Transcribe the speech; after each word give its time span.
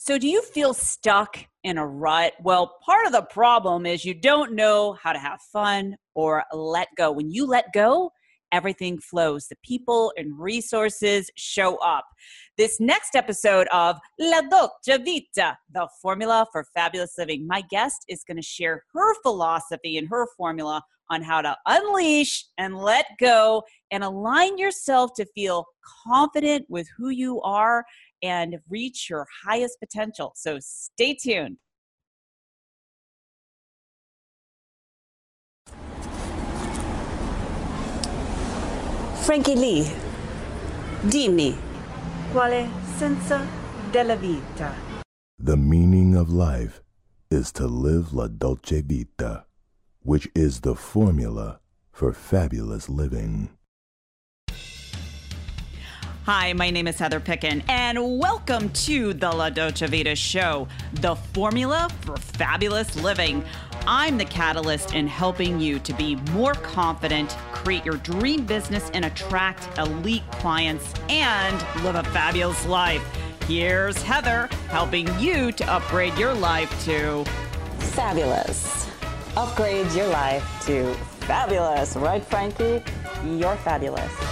So, 0.00 0.16
do 0.16 0.28
you 0.28 0.42
feel 0.42 0.74
stuck 0.74 1.38
in 1.64 1.76
a 1.76 1.84
rut? 1.84 2.34
Well, 2.40 2.76
part 2.86 3.06
of 3.06 3.12
the 3.12 3.22
problem 3.22 3.84
is 3.84 4.04
you 4.04 4.14
don't 4.14 4.52
know 4.52 4.92
how 4.92 5.12
to 5.12 5.18
have 5.18 5.40
fun 5.52 5.96
or 6.14 6.44
let 6.52 6.86
go. 6.96 7.10
When 7.10 7.32
you 7.32 7.44
let 7.44 7.72
go, 7.74 8.12
everything 8.52 9.00
flows. 9.00 9.48
The 9.48 9.56
people 9.64 10.12
and 10.16 10.38
resources 10.38 11.32
show 11.34 11.78
up. 11.78 12.04
This 12.56 12.78
next 12.78 13.16
episode 13.16 13.66
of 13.72 13.98
La 14.20 14.42
Dolce 14.42 14.98
Vita, 14.98 15.58
the 15.74 15.88
formula 16.00 16.46
for 16.52 16.64
fabulous 16.74 17.14
living, 17.18 17.44
my 17.48 17.62
guest 17.68 18.04
is 18.08 18.22
going 18.22 18.36
to 18.36 18.42
share 18.42 18.84
her 18.94 19.20
philosophy 19.22 19.98
and 19.98 20.08
her 20.08 20.28
formula 20.36 20.80
on 21.10 21.22
how 21.22 21.40
to 21.40 21.56
unleash 21.66 22.44
and 22.56 22.76
let 22.76 23.06
go 23.18 23.64
and 23.90 24.04
align 24.04 24.58
yourself 24.58 25.10
to 25.16 25.26
feel 25.34 25.64
confident 26.06 26.66
with 26.68 26.86
who 26.96 27.08
you 27.08 27.40
are 27.40 27.84
and 28.22 28.56
reach 28.68 29.08
your 29.08 29.26
highest 29.44 29.78
potential. 29.80 30.32
So 30.36 30.58
stay 30.60 31.14
tuned. 31.14 31.58
Frankie 39.24 39.56
Lee, 39.56 39.92
dimmi, 41.02 41.54
quale 42.32 42.66
senso 42.96 43.38
della 43.92 44.16
vita? 44.16 44.72
The 45.38 45.56
meaning 45.56 46.16
of 46.16 46.30
life 46.30 46.82
is 47.30 47.52
to 47.52 47.66
live 47.66 48.14
la 48.14 48.28
dolce 48.28 48.80
vita, 48.80 49.44
which 50.02 50.28
is 50.34 50.60
the 50.60 50.74
formula 50.74 51.60
for 51.92 52.14
fabulous 52.14 52.88
living. 52.88 53.50
Hi, 56.30 56.52
my 56.52 56.68
name 56.68 56.86
is 56.86 56.98
Heather 56.98 57.20
Picken, 57.20 57.62
and 57.70 58.18
welcome 58.18 58.68
to 58.84 59.14
the 59.14 59.30
La 59.30 59.48
Dolce 59.48 59.86
Vita 59.86 60.14
Show, 60.14 60.68
the 61.00 61.16
formula 61.16 61.88
for 62.02 62.18
fabulous 62.18 62.94
living. 62.96 63.42
I'm 63.86 64.18
the 64.18 64.26
catalyst 64.26 64.94
in 64.94 65.06
helping 65.06 65.58
you 65.58 65.78
to 65.78 65.94
be 65.94 66.16
more 66.34 66.52
confident, 66.52 67.30
create 67.52 67.82
your 67.86 67.96
dream 67.96 68.44
business, 68.44 68.90
and 68.92 69.06
attract 69.06 69.78
elite 69.78 70.30
clients 70.32 70.92
and 71.08 71.56
live 71.82 71.94
a 71.94 72.04
fabulous 72.10 72.66
life. 72.66 73.02
Here's 73.46 74.02
Heather 74.02 74.50
helping 74.68 75.08
you 75.18 75.50
to 75.52 75.64
upgrade 75.64 76.18
your 76.18 76.34
life 76.34 76.70
to 76.84 77.24
fabulous. 77.78 78.86
Upgrade 79.34 79.90
your 79.92 80.08
life 80.08 80.44
to 80.66 80.92
fabulous, 81.20 81.96
right, 81.96 82.22
Frankie? 82.22 82.82
You're 83.24 83.56
fabulous. 83.56 84.27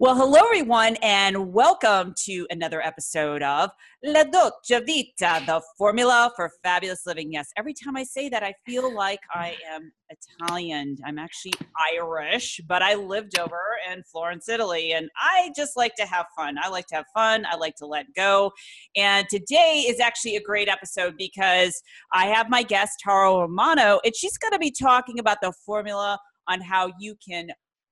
Well, 0.00 0.14
hello, 0.14 0.38
everyone, 0.38 0.94
and 1.02 1.52
welcome 1.52 2.14
to 2.18 2.46
another 2.50 2.80
episode 2.80 3.42
of 3.42 3.70
La 4.04 4.22
Dolce 4.22 4.78
Vita, 4.86 5.42
the 5.44 5.60
formula 5.76 6.30
for 6.36 6.52
fabulous 6.62 7.04
living. 7.04 7.32
Yes, 7.32 7.48
every 7.56 7.74
time 7.74 7.96
I 7.96 8.04
say 8.04 8.28
that, 8.28 8.44
I 8.44 8.54
feel 8.64 8.94
like 8.94 9.18
I 9.34 9.56
am 9.68 9.90
Italian. 10.08 10.98
I'm 11.04 11.18
actually 11.18 11.54
Irish, 11.92 12.60
but 12.68 12.80
I 12.80 12.94
lived 12.94 13.40
over 13.40 13.58
in 13.92 14.04
Florence, 14.04 14.48
Italy, 14.48 14.92
and 14.92 15.10
I 15.20 15.50
just 15.56 15.76
like 15.76 15.96
to 15.96 16.06
have 16.06 16.26
fun. 16.36 16.58
I 16.62 16.68
like 16.68 16.86
to 16.88 16.94
have 16.94 17.06
fun. 17.12 17.44
I 17.50 17.56
like 17.56 17.74
to 17.78 17.86
let 17.86 18.06
go. 18.14 18.52
And 18.94 19.26
today 19.28 19.84
is 19.88 19.98
actually 19.98 20.36
a 20.36 20.40
great 20.40 20.68
episode 20.68 21.16
because 21.18 21.82
I 22.12 22.26
have 22.26 22.48
my 22.48 22.62
guest, 22.62 23.00
Tara 23.02 23.32
Romano, 23.32 23.98
and 24.04 24.14
she's 24.14 24.38
going 24.38 24.52
to 24.52 24.60
be 24.60 24.70
talking 24.70 25.18
about 25.18 25.38
the 25.42 25.52
formula 25.66 26.20
on 26.46 26.60
how 26.60 26.92
you 27.00 27.16
can 27.28 27.48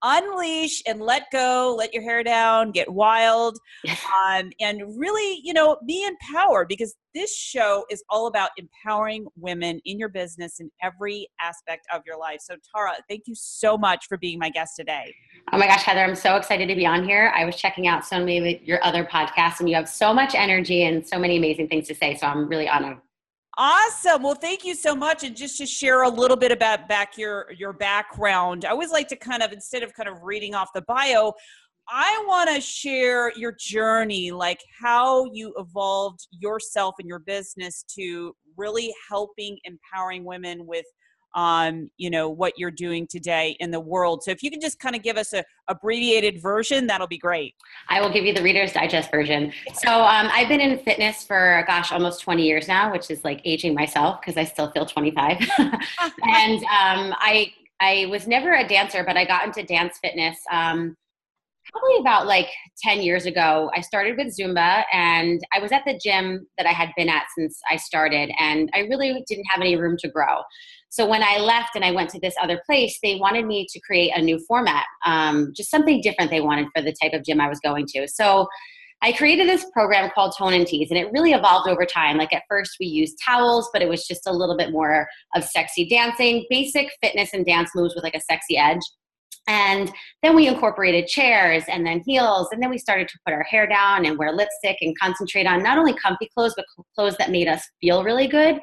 unleash 0.07 0.83
and 0.87 1.01
let 1.01 1.25
go, 1.33 1.75
let 1.77 1.93
your 1.93 2.03
hair 2.03 2.23
down, 2.23 2.71
get 2.71 2.91
wild, 2.93 3.59
um, 3.89 4.51
and 4.61 4.83
really, 4.97 5.41
you 5.43 5.53
know, 5.53 5.77
be 5.87 6.07
empowered 6.07 6.69
because 6.69 6.95
this 7.15 7.35
show 7.35 7.85
is 7.91 8.05
all 8.11 8.27
about 8.27 8.51
empowering 8.57 9.27
women 9.37 9.81
in 9.85 9.99
your 9.99 10.09
business 10.09 10.61
in 10.61 10.71
every 10.83 11.27
aspect 11.41 11.87
of 11.93 12.03
your 12.07 12.19
life. 12.19 12.41
So, 12.41 12.57
Tara, 12.75 12.93
thank 13.09 13.23
you 13.27 13.35
so 13.35 13.77
much 13.77 14.07
for 14.07 14.19
being 14.19 14.39
my 14.39 14.51
guest 14.51 14.75
today. 14.77 15.15
Oh 15.53 15.59
my 15.59 15.67
gosh, 15.67 15.83
Heather, 15.83 16.01
I'm 16.01 16.15
so 16.15 16.37
excited 16.37 16.69
to 16.69 16.75
be 16.75 16.87
on 16.87 17.05
here. 17.05 17.33
I 17.35 17.45
was 17.45 17.57
checking 17.57 17.87
out 17.87 18.05
so 18.05 18.19
many 18.19 18.57
of 18.57 18.63
your 18.63 18.85
other 18.85 19.05
podcasts, 19.05 19.61
and 19.61 19.69
you 19.69 19.75
have 19.75 19.89
so 19.89 20.13
much 20.13 20.35
energy 20.35 20.85
and 20.85 21.07
so 21.07 21.19
many 21.19 21.39
amazing 21.39 21.69
things 21.69 21.89
to 21.89 21.95
say. 21.95 22.15
So, 22.17 22.27
I'm 22.27 22.49
really 22.49 22.69
honored. 22.69 22.99
Awesome. 23.59 24.23
Well, 24.23 24.35
thank 24.35 24.65
you 24.67 24.75
so 24.75 24.95
much. 24.95 25.25
And 25.25 25.35
just 25.35 25.57
to 25.59 25.67
share 25.67 26.03
a 26.03 26.09
little 26.11 26.37
bit 26.37 26.53
about 26.53 26.89
back 26.89 27.17
your 27.17 27.51
your 27.57 27.73
background, 27.73 28.67
I 28.67 28.71
always 28.71 28.91
like 28.91 29.09
to 29.09 29.17
kind 29.17 29.43
of 29.43 29.51
instead 29.53 29.83
of 29.83 29.95
kind 29.95 30.09
of 30.09 30.23
reading 30.23 30.55
off 30.55 30.69
the 30.75 30.83
bio, 30.83 31.33
I 31.89 32.23
want 32.27 32.51
to 32.55 32.61
share 32.61 33.33
your 33.37 33.53
journey, 33.53 34.31
like 34.31 34.61
how 34.79 35.25
you 35.33 35.55
evolved 35.57 36.27
yourself 36.33 36.97
and 36.99 37.09
your 37.09 37.21
business 37.21 37.83
to 37.97 38.35
really 38.59 38.93
helping 39.09 39.59
empowering 39.65 40.25
women 40.25 40.67
with 40.67 40.85
on 41.37 41.89
you 41.99 42.11
know 42.11 42.29
what 42.29 42.55
you're 42.57 42.73
doing 42.73 43.07
today 43.07 43.57
in 43.61 43.71
the 43.71 43.79
world. 43.81 44.25
So 44.25 44.33
if 44.33 44.43
you 44.43 44.51
can 44.51 44.61
just 44.61 44.81
kind 44.81 44.97
of 44.97 45.03
give 45.03 45.17
us 45.17 45.33
a 45.33 45.45
abbreviated 45.69 46.43
version 46.43 46.87
that'll 46.89 47.07
be 47.07 47.19
great. 47.19 47.55
I 47.89 48.01
will 48.01 48.11
give 48.13 48.25
you 48.25 48.33
the 48.33 48.43
reader's 48.43 48.73
digest 48.73 49.11
version. 49.11 49.53
So 49.75 49.91
um, 49.91 50.29
i've 50.33 50.49
been 50.49 50.61
in 50.61 50.79
fitness 50.79 51.25
for 51.25 51.63
gosh 51.67 51.93
almost 51.93 52.21
20 52.21 52.43
years 52.43 52.69
now 52.69 52.91
which 52.91 53.11
is 53.11 53.25
like 53.25 53.41
aging 53.45 53.75
myself 53.75 54.21
because 54.21 54.37
i 54.37 54.45
still 54.45 54.71
feel 54.71 54.87
25 54.87 55.39
and 55.59 56.63
um, 56.65 57.15
i 57.19 57.53
i 57.81 58.07
was 58.11 58.27
never 58.27 58.55
a 58.55 58.67
dancer 58.67 59.05
but 59.05 59.17
i 59.17 59.25
got 59.25 59.45
into 59.45 59.63
dance 59.63 59.99
fitness 60.03 60.39
um, 60.51 60.97
probably 61.73 61.99
about 62.01 62.27
like 62.27 62.49
10 62.85 63.03
years 63.03 63.27
ago, 63.27 63.71
I 63.75 63.81
started 63.81 64.17
with 64.17 64.37
Zumba 64.37 64.85
and 64.93 65.41
I 65.55 65.59
was 65.59 65.73
at 65.73 65.83
the 65.85 65.99
gym 65.99 66.47
that 66.59 66.67
I 66.67 66.73
had 66.73 66.91
been 66.97 67.09
at 67.09 67.25
since 67.37 67.61
I 67.71 67.77
started 67.77 68.31
and 68.39 68.71
I 68.75 68.81
really 68.81 69.25
didn't 69.27 69.47
have 69.51 69.61
any 69.61 69.77
room 69.77 69.97
to 69.99 70.09
grow. 70.09 70.43
So 70.97 71.05
when 71.07 71.23
I 71.23 71.37
left 71.37 71.75
and 71.75 71.85
I 71.85 71.91
went 71.91 72.09
to 72.11 72.21
this 72.21 72.35
other 72.43 72.63
place, 72.65 72.99
they 73.03 73.17
wanted 73.17 73.45
me 73.45 73.67
to 73.69 73.81
create 73.81 74.13
a 74.17 74.23
new 74.23 74.39
format, 74.49 74.87
um, 75.05 75.53
just 75.55 75.71
something 75.71 76.01
different 76.01 76.31
they 76.31 76.41
wanted 76.41 76.69
for 76.75 76.83
the 76.83 76.95
type 77.03 77.13
of 77.13 77.23
gym 77.23 77.39
I 77.39 77.51
was 77.51 77.61
going 77.61 77.85
to. 77.89 78.09
So 78.09 78.49
I 79.03 79.13
created 79.13 79.47
this 79.47 79.67
program 79.75 80.11
called 80.15 80.35
Tone 80.39 80.55
and 80.55 80.67
Tease, 80.67 80.91
and 80.91 80.99
it 80.99 81.13
really 81.13 81.35
evolved 81.35 81.69
over 81.69 81.85
time. 81.85 82.17
Like 82.17 82.33
at 82.33 82.45
first, 82.49 82.77
we 82.81 82.87
used 82.87 83.19
towels, 83.23 83.69
but 83.75 83.83
it 83.83 83.91
was 83.91 84.07
just 84.07 84.27
a 84.27 84.33
little 84.33 84.57
bit 84.57 84.73
more 84.73 85.07
of 85.35 85.45
sexy 85.45 85.87
dancing, 85.87 86.47
basic 86.49 86.89
fitness 87.03 87.35
and 87.35 87.45
dance 87.45 87.73
moves 87.75 87.95
with 87.95 88.03
like 88.03 88.17
a 88.17 88.21
sexy 88.23 88.57
edge. 88.57 88.81
And 89.49 89.93
then 90.23 90.35
we 90.35 90.47
incorporated 90.47 91.09
chairs 91.09 91.65
and 91.69 91.85
then 91.85 92.01
heels. 92.07 92.49
And 92.53 92.63
then 92.63 92.71
we 92.71 92.79
started 92.79 93.07
to 93.09 93.19
put 93.27 93.35
our 93.35 93.43
hair 93.43 93.67
down 93.67 94.07
and 94.07 94.17
wear 94.17 94.33
lipstick 94.33 94.79
and 94.81 94.99
concentrate 94.99 95.47
on 95.47 95.63
not 95.63 95.77
only 95.77 95.93
comfy 95.93 96.31
clothes, 96.35 96.55
but 96.57 96.65
clothes 96.95 97.19
that 97.19 97.31
made 97.31 97.49
us 97.49 97.63
feel 97.83 98.03
really 98.03 98.29
good. 98.29 98.59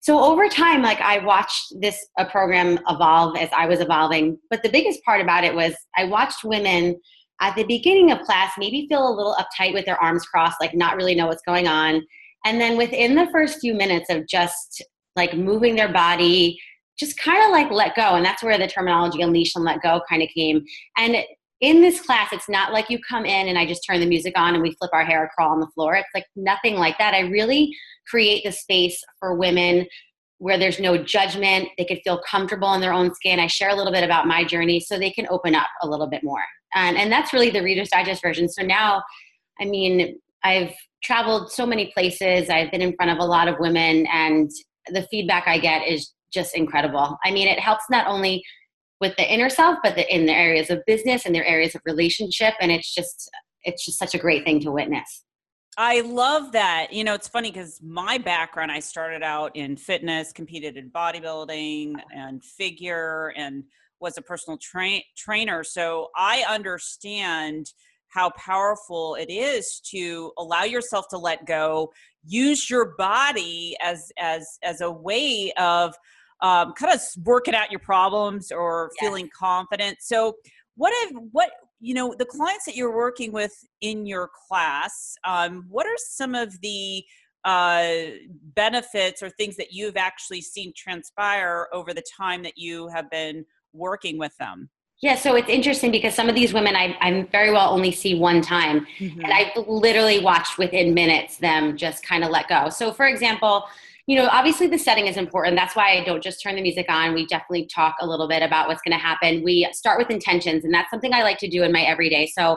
So 0.00 0.20
over 0.20 0.48
time, 0.48 0.82
like 0.82 1.00
I 1.00 1.24
watched 1.24 1.74
this 1.80 2.06
a 2.18 2.24
program 2.24 2.78
evolve 2.88 3.36
as 3.36 3.48
I 3.56 3.66
was 3.66 3.80
evolving. 3.80 4.38
But 4.50 4.62
the 4.62 4.68
biggest 4.68 5.02
part 5.04 5.20
about 5.20 5.44
it 5.44 5.54
was 5.54 5.74
I 5.96 6.04
watched 6.04 6.44
women 6.44 6.96
at 7.40 7.56
the 7.56 7.64
beginning 7.64 8.12
of 8.12 8.20
class 8.20 8.52
maybe 8.56 8.86
feel 8.88 9.06
a 9.06 9.14
little 9.14 9.34
uptight 9.34 9.74
with 9.74 9.84
their 9.84 10.00
arms 10.02 10.24
crossed, 10.24 10.60
like 10.60 10.74
not 10.74 10.96
really 10.96 11.14
know 11.14 11.26
what's 11.26 11.42
going 11.42 11.66
on. 11.66 12.02
And 12.44 12.60
then 12.60 12.76
within 12.76 13.14
the 13.14 13.28
first 13.32 13.58
few 13.60 13.74
minutes 13.74 14.08
of 14.08 14.26
just 14.28 14.84
like 15.16 15.34
moving 15.34 15.74
their 15.74 15.92
body, 15.92 16.58
just 16.98 17.18
kind 17.18 17.42
of 17.44 17.50
like 17.50 17.70
let 17.70 17.96
go. 17.96 18.14
And 18.14 18.24
that's 18.24 18.42
where 18.42 18.56
the 18.58 18.68
terminology 18.68 19.20
unleash 19.22 19.56
and 19.56 19.64
let 19.64 19.82
go 19.82 20.00
kind 20.08 20.22
of 20.22 20.28
came. 20.34 20.64
And 20.96 21.16
in 21.60 21.80
this 21.80 22.00
class, 22.00 22.32
it's 22.32 22.48
not 22.48 22.72
like 22.72 22.90
you 22.90 22.98
come 23.08 23.24
in 23.24 23.48
and 23.48 23.58
I 23.58 23.66
just 23.66 23.82
turn 23.86 24.00
the 24.00 24.06
music 24.06 24.34
on 24.36 24.54
and 24.54 24.62
we 24.62 24.72
flip 24.72 24.90
our 24.92 25.04
hair 25.04 25.24
or 25.24 25.30
crawl 25.34 25.52
on 25.52 25.60
the 25.60 25.68
floor. 25.68 25.94
It's 25.94 26.08
like 26.14 26.26
nothing 26.36 26.76
like 26.76 26.98
that. 26.98 27.14
I 27.14 27.20
really 27.20 27.74
create 28.06 28.44
the 28.44 28.52
space 28.52 29.02
for 29.18 29.34
women 29.34 29.86
where 30.38 30.58
there's 30.58 30.78
no 30.78 30.98
judgment. 30.98 31.68
They 31.78 31.86
could 31.86 32.00
feel 32.04 32.20
comfortable 32.28 32.74
in 32.74 32.82
their 32.82 32.92
own 32.92 33.14
skin. 33.14 33.40
I 33.40 33.46
share 33.46 33.70
a 33.70 33.74
little 33.74 33.92
bit 33.92 34.04
about 34.04 34.26
my 34.26 34.44
journey 34.44 34.80
so 34.80 34.98
they 34.98 35.10
can 35.10 35.26
open 35.30 35.54
up 35.54 35.66
a 35.82 35.88
little 35.88 36.06
bit 36.06 36.22
more. 36.22 36.42
And, 36.74 36.98
and 36.98 37.10
that's 37.10 37.32
really 37.32 37.48
the 37.48 37.62
Reader's 37.62 37.88
Digest 37.88 38.20
version. 38.20 38.48
So 38.48 38.62
now, 38.62 39.02
I 39.58 39.64
mean, 39.64 40.18
I've 40.44 40.74
traveled 41.02 41.50
so 41.50 41.64
many 41.64 41.90
places. 41.94 42.50
I've 42.50 42.70
been 42.70 42.82
in 42.82 42.94
front 42.96 43.12
of 43.12 43.18
a 43.18 43.24
lot 43.24 43.48
of 43.48 43.58
women, 43.58 44.06
and 44.12 44.50
the 44.88 45.06
feedback 45.10 45.44
I 45.46 45.58
get 45.58 45.88
is 45.88 46.12
just 46.32 46.54
incredible. 46.54 47.16
I 47.24 47.30
mean, 47.30 47.48
it 47.48 47.58
helps 47.58 47.84
not 47.88 48.06
only 48.06 48.44
with 49.00 49.14
the 49.16 49.32
inner 49.32 49.48
self, 49.48 49.78
but 49.82 49.94
the, 49.94 50.14
in 50.14 50.26
the 50.26 50.32
areas 50.32 50.70
of 50.70 50.82
business 50.86 51.26
and 51.26 51.34
their 51.34 51.44
areas 51.44 51.74
of 51.74 51.82
relationship, 51.84 52.54
and 52.60 52.70
it's 52.70 52.94
just 52.94 53.30
it's 53.64 53.84
just 53.84 53.98
such 53.98 54.14
a 54.14 54.18
great 54.18 54.44
thing 54.44 54.60
to 54.60 54.70
witness. 54.70 55.24
I 55.78 56.00
love 56.00 56.52
that. 56.52 56.92
You 56.92 57.04
know, 57.04 57.12
it's 57.12 57.28
funny 57.28 57.50
because 57.50 57.80
my 57.82 58.16
background, 58.16 58.72
I 58.72 58.80
started 58.80 59.22
out 59.22 59.54
in 59.54 59.76
fitness, 59.76 60.32
competed 60.32 60.76
in 60.76 60.90
bodybuilding 60.90 61.96
and 62.14 62.42
figure, 62.42 63.34
and 63.36 63.64
was 64.00 64.16
a 64.16 64.22
personal 64.22 64.58
tra- 64.58 65.02
trainer. 65.16 65.62
So 65.64 66.08
I 66.16 66.44
understand 66.48 67.72
how 68.08 68.30
powerful 68.30 69.16
it 69.16 69.30
is 69.30 69.80
to 69.90 70.32
allow 70.38 70.64
yourself 70.64 71.06
to 71.10 71.18
let 71.18 71.44
go, 71.44 71.92
use 72.24 72.70
your 72.70 72.94
body 72.96 73.76
as 73.82 74.10
as 74.18 74.58
as 74.62 74.80
a 74.80 74.90
way 74.90 75.52
of 75.58 75.94
um, 76.42 76.72
kind 76.74 76.92
of 76.92 77.00
working 77.24 77.54
out 77.54 77.70
your 77.70 77.80
problems 77.80 78.52
or 78.52 78.90
feeling 79.00 79.28
confident. 79.36 79.98
So 80.00 80.34
what 80.76 80.92
if 80.96 81.16
what 81.32 81.50
you 81.80 81.94
know 81.94 82.14
the 82.18 82.24
clients 82.24 82.64
that 82.64 82.76
you're 82.76 82.94
working 82.94 83.32
with 83.32 83.52
in 83.80 84.06
your 84.06 84.30
class 84.48 85.14
um, 85.24 85.66
what 85.68 85.86
are 85.86 85.96
some 85.96 86.34
of 86.34 86.58
the 86.60 87.04
uh, 87.44 87.92
benefits 88.54 89.22
or 89.22 89.30
things 89.30 89.56
that 89.56 89.72
you've 89.72 89.96
actually 89.96 90.40
seen 90.40 90.72
transpire 90.76 91.68
over 91.72 91.94
the 91.94 92.02
time 92.16 92.42
that 92.42 92.56
you 92.56 92.88
have 92.88 93.10
been 93.10 93.44
working 93.72 94.18
with 94.18 94.36
them 94.38 94.68
yeah, 95.02 95.14
so 95.14 95.36
it's 95.36 95.50
interesting 95.50 95.90
because 95.90 96.14
some 96.14 96.30
of 96.30 96.34
these 96.34 96.54
women 96.54 96.74
I, 96.74 96.96
I 97.02 97.28
very 97.30 97.52
well 97.52 97.70
only 97.70 97.92
see 97.92 98.18
one 98.18 98.40
time. 98.40 98.86
Mm-hmm. 98.98 99.20
And 99.20 99.30
I 99.30 99.52
literally 99.68 100.20
watched 100.20 100.56
within 100.56 100.94
minutes 100.94 101.36
them 101.36 101.76
just 101.76 102.02
kind 102.02 102.24
of 102.24 102.30
let 102.30 102.48
go. 102.48 102.70
So, 102.70 102.92
for 102.92 103.06
example, 103.06 103.66
you 104.06 104.16
know, 104.16 104.28
obviously 104.30 104.68
the 104.68 104.78
setting 104.78 105.08
is 105.08 105.16
important. 105.16 105.56
That's 105.56 105.74
why 105.74 105.98
I 105.98 106.04
don't 106.04 106.22
just 106.22 106.40
turn 106.40 106.54
the 106.54 106.62
music 106.62 106.86
on. 106.88 107.12
We 107.12 107.26
definitely 107.26 107.66
talk 107.66 107.96
a 108.00 108.06
little 108.06 108.28
bit 108.28 108.40
about 108.40 108.68
what's 108.68 108.80
going 108.82 108.96
to 108.96 109.02
happen. 109.02 109.42
We 109.42 109.68
start 109.72 109.98
with 109.98 110.10
intentions, 110.10 110.64
and 110.64 110.72
that's 110.72 110.90
something 110.90 111.12
I 111.12 111.22
like 111.22 111.38
to 111.38 111.48
do 111.48 111.64
in 111.64 111.72
my 111.72 111.82
everyday. 111.82 112.26
So, 112.26 112.56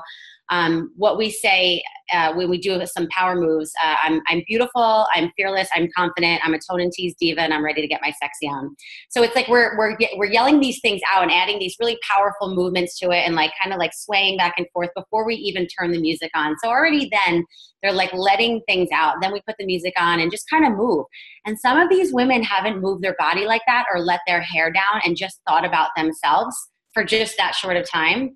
um, 0.50 0.92
what 0.96 1.18
we 1.18 1.30
say 1.30 1.82
uh, 2.14 2.34
when 2.34 2.50
we 2.50 2.58
do 2.58 2.82
some 2.86 3.08
power 3.10 3.36
moves 3.36 3.72
uh, 3.84 3.96
I'm, 4.04 4.22
I'm 4.28 4.44
beautiful 4.48 5.08
i'm 5.14 5.32
fearless 5.38 5.70
i'm 5.76 5.88
confident 5.96 6.42
i'm 6.44 6.54
a 6.54 6.60
tone 6.60 6.82
and 6.82 6.92
tease 6.92 7.16
diva 7.20 7.42
and 7.42 7.54
i'm 7.54 7.64
ready 7.64 7.82
to 7.82 7.88
get 7.88 8.02
my 8.02 8.12
sexy 8.22 8.48
on. 8.48 8.76
So 9.10 9.24
it's 9.24 9.36
like 9.36 9.48
we're, 9.48 9.78
we're, 9.78 9.98
we're 10.16 10.32
yelling 10.32 10.60
these 10.60 10.80
things 10.82 11.02
out 11.12 11.24
and 11.24 11.32
adding 11.32 11.60
these 11.60 11.76
really 11.80 11.98
powerful 12.10 12.54
movements 12.56 12.98
to 13.00 13.12
it 13.12 13.26
and 13.26 13.36
like 13.36 13.52
kind 13.62 13.74
of 13.74 13.80
like 13.80 13.92
swaying 13.94 14.38
back 14.38 14.54
and 14.58 14.68
forth 14.74 14.90
before 14.96 15.26
we 15.26 15.36
even 15.36 15.68
turn 15.68 15.92
the 15.92 16.00
music 16.00 16.32
on. 16.36 16.56
So 16.64 16.70
already 16.70 17.10
then 17.26 17.46
they're 17.82 17.94
like 17.94 18.14
letting 18.14 18.62
things 18.68 18.90
out. 18.94 19.16
Then 19.22 19.32
we 19.32 19.42
put 19.48 19.56
the 19.58 19.66
music 19.66 19.94
on 19.98 20.20
and 20.20 20.32
just 20.32 20.50
kind 20.50 20.66
of 20.66 20.74
move. 20.74 21.06
And 21.46 21.58
some 21.60 21.80
of 21.80 21.90
these 21.90 22.14
women 22.14 22.44
haven't 22.44 22.82
moved 22.82 23.04
their 23.04 23.16
body 23.18 23.46
like 23.46 23.62
that 23.68 23.86
or 23.94 24.02
let 24.02 24.20
their 24.28 24.42
hair 24.42 24.72
down 24.72 25.02
and 25.06 25.16
just 25.16 25.40
thought 25.48 25.66
about 25.66 25.90
themselves 25.96 26.56
for 26.94 27.04
just 27.04 27.38
that 27.38 27.56
short 27.56 27.78
of 27.78 27.90
time 27.90 28.36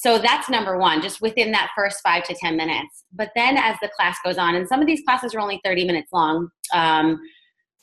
so 0.00 0.16
that's 0.16 0.48
number 0.48 0.78
one, 0.78 1.02
just 1.02 1.20
within 1.20 1.50
that 1.50 1.70
first 1.76 1.98
five 2.04 2.22
to 2.28 2.34
10 2.40 2.56
minutes. 2.56 3.02
But 3.12 3.32
then 3.34 3.56
as 3.56 3.74
the 3.82 3.90
class 3.96 4.16
goes 4.24 4.38
on, 4.38 4.54
and 4.54 4.68
some 4.68 4.80
of 4.80 4.86
these 4.86 5.02
classes 5.04 5.34
are 5.34 5.40
only 5.40 5.60
30 5.64 5.84
minutes 5.86 6.12
long, 6.12 6.50
um, 6.72 7.20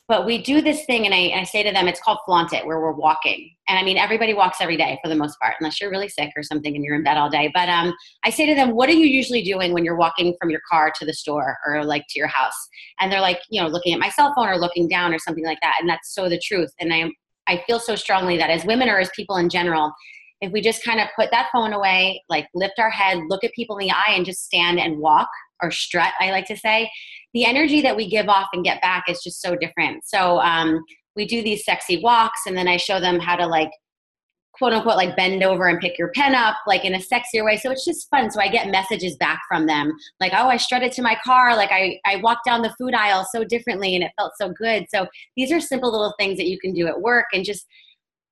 but 0.08 0.24
we 0.24 0.42
do 0.42 0.62
this 0.62 0.86
thing, 0.86 1.04
and 1.04 1.14
I, 1.14 1.40
I, 1.40 1.42
say 1.42 1.62
to 1.62 1.72
them, 1.72 1.88
it's 1.88 2.00
called 2.00 2.20
flaunt 2.24 2.54
it, 2.54 2.64
where 2.64 2.80
we're 2.80 2.92
walking. 2.92 3.50
And 3.68 3.78
I 3.78 3.82
mean, 3.82 3.98
everybody 3.98 4.32
walks 4.32 4.62
every 4.62 4.78
day 4.78 4.98
for 5.04 5.10
the 5.10 5.14
most 5.14 5.38
part, 5.42 5.56
unless 5.60 5.78
you're 5.78 5.90
really 5.90 6.08
sick 6.08 6.30
or 6.38 6.42
something 6.42 6.74
and 6.74 6.82
you're 6.82 6.94
in 6.94 7.02
bed 7.02 7.18
all 7.18 7.28
day. 7.28 7.50
But 7.52 7.68
um, 7.68 7.92
I 8.24 8.30
say 8.30 8.46
to 8.46 8.54
them, 8.54 8.70
what 8.70 8.88
are 8.88 8.94
you 8.94 9.04
usually 9.04 9.42
doing 9.42 9.74
when 9.74 9.84
you're 9.84 9.96
walking 9.96 10.34
from 10.40 10.48
your 10.48 10.62
car 10.70 10.90
to 10.98 11.04
the 11.04 11.12
store 11.12 11.58
or 11.66 11.84
like 11.84 12.06
to 12.08 12.18
your 12.18 12.28
house? 12.28 12.56
And 12.98 13.12
they're 13.12 13.20
like, 13.20 13.40
you 13.50 13.60
know, 13.60 13.68
looking 13.68 13.92
at 13.92 14.00
my 14.00 14.08
cell 14.08 14.32
phone 14.34 14.48
or 14.48 14.56
looking 14.56 14.88
down 14.88 15.12
or 15.12 15.18
something 15.18 15.44
like 15.44 15.58
that. 15.60 15.76
And 15.80 15.88
that's 15.90 16.14
so 16.14 16.30
the 16.30 16.40
truth. 16.42 16.70
And 16.80 16.94
I, 16.94 17.10
I 17.46 17.62
feel 17.66 17.78
so 17.78 17.94
strongly 17.94 18.38
that 18.38 18.48
as 18.48 18.64
women 18.64 18.88
or 18.88 19.00
as 19.00 19.10
people 19.14 19.36
in 19.36 19.50
general, 19.50 19.92
if 20.40 20.52
we 20.52 20.60
just 20.60 20.84
kind 20.84 21.00
of 21.00 21.08
put 21.16 21.30
that 21.30 21.48
phone 21.52 21.72
away, 21.72 22.22
like 22.28 22.46
lift 22.54 22.78
our 22.78 22.90
head, 22.90 23.18
look 23.28 23.44
at 23.44 23.52
people 23.52 23.78
in 23.78 23.86
the 23.86 23.92
eye, 23.92 24.12
and 24.14 24.26
just 24.26 24.44
stand 24.44 24.78
and 24.78 24.98
walk 24.98 25.28
or 25.62 25.70
strut, 25.70 26.12
I 26.20 26.30
like 26.30 26.46
to 26.46 26.56
say, 26.56 26.90
the 27.32 27.46
energy 27.46 27.80
that 27.82 27.96
we 27.96 28.08
give 28.08 28.28
off 28.28 28.48
and 28.52 28.64
get 28.64 28.82
back 28.82 29.04
is 29.08 29.22
just 29.22 29.40
so 29.40 29.56
different. 29.56 30.04
So 30.06 30.38
um, 30.40 30.84
we 31.14 31.26
do 31.26 31.42
these 31.42 31.64
sexy 31.64 32.02
walks, 32.02 32.40
and 32.46 32.56
then 32.56 32.68
I 32.68 32.76
show 32.76 33.00
them 33.00 33.18
how 33.18 33.36
to 33.36 33.46
like 33.46 33.70
quote 34.56 34.72
unquote 34.72 34.96
like 34.96 35.16
bend 35.16 35.42
over 35.42 35.68
and 35.68 35.80
pick 35.80 35.98
your 35.98 36.10
pen 36.14 36.34
up 36.34 36.56
like 36.66 36.84
in 36.84 36.94
a 36.94 36.98
sexier 36.98 37.44
way. 37.44 37.56
So 37.56 37.70
it's 37.70 37.84
just 37.84 38.08
fun. 38.08 38.30
So 38.30 38.40
i 38.40 38.48
get 38.48 38.70
messages 38.70 39.16
back 39.16 39.40
from 39.48 39.66
them 39.66 39.92
like 40.20 40.32
oh 40.34 40.48
i 40.48 40.56
strutted 40.56 40.92
to 40.92 41.02
my 41.02 41.16
car. 41.22 41.54
Like 41.54 41.70
i 41.72 41.98
i 42.06 42.16
walked 42.16 42.46
down 42.46 42.62
the 42.62 42.74
food 42.78 42.94
aisle 42.94 43.26
so 43.30 43.44
differently 43.44 43.94
and 43.94 44.04
it 44.04 44.12
felt 44.18 44.32
so 44.40 44.50
good. 44.50 44.86
So 44.88 45.06
these 45.36 45.52
are 45.52 45.60
simple 45.60 45.92
little 45.92 46.14
things 46.18 46.38
that 46.38 46.46
you 46.46 46.58
can 46.58 46.72
do 46.72 46.86
at 46.86 47.00
work 47.00 47.26
and 47.32 47.44
just 47.44 47.66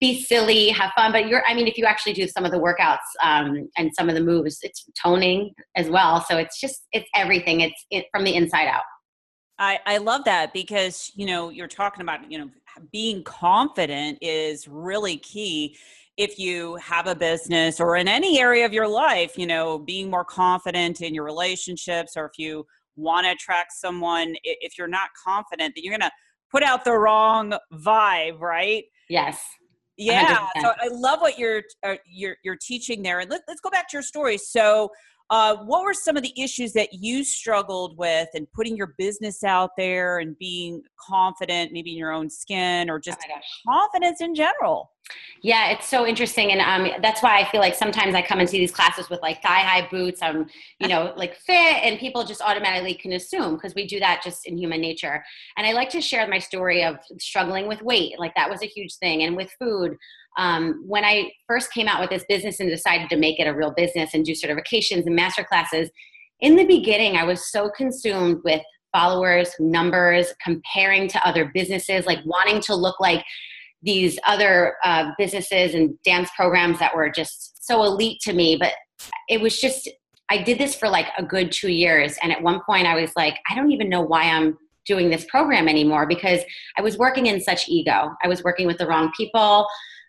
be 0.01 0.23
silly, 0.23 0.69
have 0.69 0.93
fun. 0.97 1.13
But 1.13 1.29
you're, 1.29 1.43
I 1.47 1.55
mean, 1.55 1.67
if 1.67 1.79
you 1.79 1.85
actually 1.85 2.15
do 2.15 2.27
some 2.27 2.45
of 2.45 2.51
the 2.51 2.59
workouts 2.59 2.99
um, 3.23 3.69
and 3.77 3.91
some 3.95 4.09
of 4.09 4.15
the 4.15 4.21
moves, 4.21 4.59
it's 4.63 4.85
toning 5.03 5.53
as 5.77 5.89
well. 5.89 6.25
So 6.29 6.37
it's 6.37 6.61
just, 6.61 6.87
it's 6.93 7.09
everything. 7.15 7.61
It's 7.61 7.87
it, 7.91 8.07
from 8.13 8.25
the 8.25 8.35
inside 8.35 8.67
out. 8.67 8.83
I, 9.59 9.79
I 9.87 9.99
love 9.99 10.25
that 10.25 10.53
because, 10.53 11.13
you 11.15 11.27
know, 11.27 11.49
you're 11.51 11.69
talking 11.69 12.03
about, 12.03 12.31
you 12.31 12.39
know, 12.39 12.51
being 12.93 13.23
confident 13.23 14.19
is 14.21 14.67
really 14.67 15.17
key 15.19 15.77
if 16.17 16.39
you 16.39 16.77
have 16.77 17.07
a 17.07 17.15
business 17.15 17.81
or 17.81 17.97
in 17.97 18.09
any 18.09 18.41
area 18.41 18.67
of 18.67 18.73
your 18.73 18.89
life, 18.89 19.39
you 19.39 19.47
know, 19.47 19.79
being 19.79 20.11
more 20.11 20.25
confident 20.25 21.01
in 21.01 21.15
your 21.15 21.25
relationships 21.25 22.17
or 22.17 22.27
if 22.27 22.33
you 22.37 22.67
want 22.97 23.27
to 23.27 23.33
attract 23.33 23.73
someone, 23.73 24.35
if 24.43 24.77
you're 24.77 24.89
not 24.89 25.09
confident, 25.25 25.75
then 25.75 25.85
you're 25.85 25.97
going 25.97 26.09
to 26.09 26.13
put 26.51 26.63
out 26.63 26.85
the 26.85 26.93
wrong 26.93 27.55
vibe, 27.73 28.41
right? 28.41 28.85
Yes 29.09 29.41
yeah 29.97 30.47
100%. 30.57 30.63
so 30.63 30.73
i 30.81 30.89
love 30.89 31.21
what 31.21 31.39
you're 31.39 31.63
uh, 31.87 31.95
you're 32.07 32.37
you're 32.43 32.59
teaching 32.61 33.03
there 33.03 33.21
and 33.21 33.31
let, 33.31 33.43
let's 33.49 33.61
go 33.61 33.71
back 33.71 33.89
to 33.89 33.97
your 33.97 34.03
story. 34.03 34.39
So 34.39 34.91
uh, 35.31 35.57
what 35.57 35.85
were 35.85 35.95
some 35.95 36.17
of 36.17 36.23
the 36.23 36.33
issues 36.41 36.73
that 36.75 36.93
you 36.93 37.25
struggled 37.25 37.97
with 37.97 38.29
in 38.35 38.47
putting 38.55 38.77
your 38.77 38.95
business 38.99 39.43
out 39.43 39.71
there 39.77 40.19
and 40.19 40.37
being 40.39 40.83
confident 41.01 41.73
maybe 41.73 41.93
in 41.93 41.97
your 41.97 42.13
own 42.13 42.29
skin 42.29 42.91
or 42.91 42.99
just 42.99 43.19
oh 43.31 43.73
confidence 43.73 44.21
in 44.21 44.35
general 44.35 44.91
yeah, 45.43 45.71
it's 45.73 45.87
so 45.87 46.07
interesting, 46.07 46.53
and 46.53 46.61
um, 46.63 47.03
that's 47.03 47.23
why 47.23 47.39
I 47.39 47.45
feel 47.51 47.61
like 47.61 47.75
sometimes 47.75 48.15
I 48.15 48.23
come 48.23 48.41
and 48.41 48.49
see 48.49 48.59
these 48.59 48.73
classes 48.73 49.11
with 49.11 49.21
like 49.21 49.43
thigh 49.43 49.61
high 49.61 49.87
boots. 49.91 50.23
I'm, 50.23 50.47
you 50.81 50.89
know, 50.89 51.13
like 51.19 51.37
fit, 51.37 51.55
and 51.55 51.99
people 51.99 52.25
just 52.25 52.41
automatically 52.41 52.95
can 52.95 53.13
assume 53.13 53.55
because 53.55 53.75
we 53.75 53.87
do 53.87 54.01
that 54.01 54.23
just 54.25 54.47
in 54.47 54.57
human 54.57 54.81
nature. 54.81 55.23
And 55.59 55.67
I 55.67 55.73
like 55.73 55.91
to 55.91 56.01
share 56.01 56.27
my 56.27 56.39
story 56.39 56.83
of 56.83 56.97
struggling 57.19 57.69
with 57.69 57.83
weight, 57.83 58.19
like 58.19 58.35
that 58.37 58.49
was 58.49 58.63
a 58.63 58.67
huge 58.67 58.97
thing, 58.97 59.23
and 59.23 59.37
with 59.37 59.51
food. 59.59 59.97
Um, 60.39 60.83
when 60.87 61.05
I 61.05 61.31
first 61.47 61.73
came 61.73 61.89
out 61.89 62.01
with 62.01 62.11
this 62.11 62.25
business 62.27 62.59
and 62.59 62.71
decided 62.71 63.11
to 63.11 63.17
make 63.17 63.39
it 63.39 63.47
a 63.47 63.55
real 63.55 63.73
business 63.77 64.15
and 64.15 64.25
do 64.25 64.33
certifications 64.33 65.05
and 65.05 65.15
master 65.15 65.45
classes, 65.45 65.91
in 66.41 66.57
the 66.57 66.65
beginning 66.65 67.17
I 67.17 67.25
was 67.25 67.51
so 67.51 67.71
consumed 67.77 68.41
with 68.45 68.63
followers, 68.95 69.51
numbers, 69.59 70.33
comparing 70.43 71.09
to 71.09 71.27
other 71.27 71.51
businesses, 71.53 72.07
like 72.07 72.21
wanting 72.25 72.63
to 72.63 72.75
look 72.75 72.99
like 73.01 73.25
these 73.85 74.19
other 74.27 74.75
uh, 74.83 75.11
businesses 75.19 75.75
and 75.75 75.97
dance 76.03 76.31
programs 76.37 76.79
that 76.79 76.95
were 76.95 77.11
just 77.11 77.65
so 77.67 77.85
elite 77.85 78.21
to 78.23 78.33
me. 78.33 78.57
But 78.57 78.73
it 79.29 79.41
was 79.41 79.61
just, 79.61 79.89
I 80.31 80.43
did 80.43 80.59
this 80.59 80.75
for 80.75 80.89
like 80.89 81.07
a 81.19 81.23
good 81.23 81.53
two 81.53 81.71
years. 81.71 82.17
And 82.23 82.33
at 82.33 82.43
one 82.43 82.61
point, 82.67 82.87
I 82.87 83.01
was 83.01 83.13
like, 83.17 83.37
I 83.51 83.55
don't 83.55 83.71
even 83.71 83.89
know 83.89 84.01
why 84.01 84.23
I'm 84.23 84.59
doing 84.87 85.11
this 85.11 85.25
program 85.27 85.69
anymore 85.69 86.07
because 86.07 86.41
I 86.77 86.83
was 86.83 86.99
working 86.99 87.27
in 87.27 87.41
such 87.41 87.69
ego. 87.69 88.11
I 88.23 88.29
was 88.29 88.43
working 88.43 88.67
with 88.67 88.79
the 88.79 88.87
wrong 88.87 89.11
people. 89.17 89.67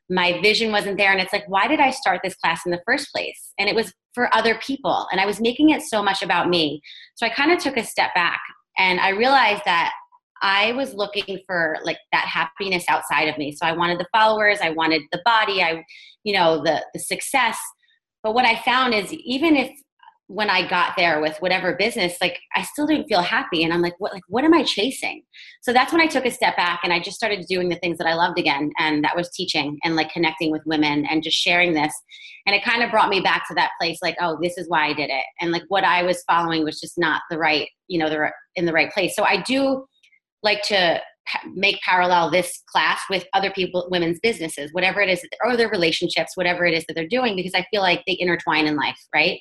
My 0.10 0.40
vision 0.42 0.72
wasn't 0.72 0.98
there. 0.98 1.12
And 1.12 1.20
it's 1.20 1.34
like, 1.34 1.46
why 1.48 1.68
did 1.68 1.80
I 1.80 1.90
start 1.92 2.22
this 2.24 2.36
class 2.36 2.62
in 2.66 2.72
the 2.72 2.82
first 2.86 3.12
place? 3.12 3.54
And 3.58 3.70
it 3.70 3.76
was 3.76 3.94
for 4.14 4.34
other 4.36 4.60
people. 4.66 5.08
And 5.12 5.20
I 5.20 5.26
was 5.26 5.42
making 5.42 5.70
it 5.72 5.82
so 5.82 6.04
much 6.04 6.22
about 6.22 6.50
me. 6.50 6.82
So 7.16 7.26
I 7.26 7.30
kind 7.30 7.52
of 7.52 7.60
took 7.60 7.78
a 7.78 7.84
step 7.84 8.14
back 8.14 8.40
and 8.78 9.00
I 9.00 9.10
realized 9.10 9.64
that 9.66 9.94
I 10.46 10.74
was 10.74 10.94
looking 10.94 11.40
for 11.48 11.78
like 11.84 11.98
that 12.12 12.26
happiness 12.26 12.86
outside 12.88 13.28
of 13.28 13.38
me. 13.40 13.52
So 13.52 13.66
I 13.66 13.72
wanted 13.72 14.00
the 14.00 14.08
followers, 14.14 14.60
I 14.62 14.70
wanted 14.70 15.02
the 15.12 15.22
body, 15.26 15.64
I, 15.64 15.84
you 16.24 16.34
know, 16.34 16.64
the 16.64 16.86
the 16.94 17.00
success. 17.00 17.58
But 18.22 18.36
what 18.36 18.46
I 18.46 18.62
found 18.62 18.94
is 18.94 19.12
even 19.12 19.56
if 19.56 19.72
when 20.28 20.50
I 20.50 20.68
got 20.68 20.96
there 20.98 21.20
with 21.20 21.38
whatever 21.40 21.76
business, 21.76 22.18
like 22.22 22.40
I 22.56 22.62
still 22.62 22.86
didn't 22.86 23.08
feel 23.08 23.22
happy. 23.22 23.64
And 23.64 23.74
I'm 23.74 23.82
like, 23.82 23.96
what 23.98 24.14
like 24.14 24.22
what 24.28 24.44
am 24.44 24.54
I 24.54 24.64
chasing? 24.64 25.24
So 25.64 25.74
that's 25.74 25.92
when 25.92 26.02
I 26.02 26.06
took 26.06 26.28
a 26.28 26.32
step 26.32 26.56
back 26.56 26.82
and 26.84 26.94
I 26.94 27.00
just 27.00 27.18
started 27.18 27.48
doing 27.48 27.70
the 27.70 27.78
things 27.78 27.98
that 27.98 28.08
I 28.08 28.14
loved 28.14 28.38
again. 28.38 28.72
And 28.78 29.04
that 29.04 29.16
was 29.16 29.32
teaching 29.32 29.80
and 29.84 29.96
like 29.96 30.12
connecting 30.12 30.52
with 30.52 30.62
women 30.68 31.08
and 31.08 31.24
just 31.24 31.38
sharing 31.38 31.74
this. 31.74 31.94
And 32.46 32.56
it 32.56 32.64
kind 32.64 32.84
of 32.84 32.92
brought 32.92 33.10
me 33.10 33.20
back 33.20 33.48
to 33.48 33.56
that 33.56 33.72
place 33.82 33.98
like, 34.04 34.18
oh, 34.22 34.38
this 34.44 34.60
is 34.60 34.70
why 34.70 34.86
I 34.86 34.94
did 34.94 35.10
it. 35.10 35.24
And 35.42 35.52
like 35.52 35.64
what 35.70 35.84
I 35.84 36.04
was 36.04 36.24
following 36.30 36.64
was 36.64 36.80
just 36.80 37.00
not 37.00 37.24
the 37.32 37.40
right, 37.40 37.68
you 37.88 37.98
know, 37.98 38.10
the 38.10 38.30
in 38.56 38.66
the 38.66 38.74
right 38.74 38.92
place. 38.92 39.16
So 39.16 39.24
I 39.24 39.42
do 39.42 39.86
like 40.46 40.62
to 40.64 41.02
make 41.54 41.82
parallel 41.82 42.30
this 42.30 42.62
class 42.72 43.02
with 43.10 43.26
other 43.34 43.52
people 43.52 43.88
women's 43.90 44.20
businesses 44.22 44.70
whatever 44.72 45.02
it 45.02 45.10
is 45.10 45.26
or 45.44 45.58
their 45.58 45.70
relationships 45.70 46.32
whatever 46.36 46.66
it 46.66 46.74
is 46.74 46.86
that 46.88 46.94
they're 46.94 47.08
doing 47.08 47.36
because 47.36 47.56
i 47.56 47.66
feel 47.72 47.82
like 47.82 48.02
they 48.06 48.16
intertwine 48.20 48.68
in 48.68 48.78
life 48.78 48.98
right? 49.14 49.40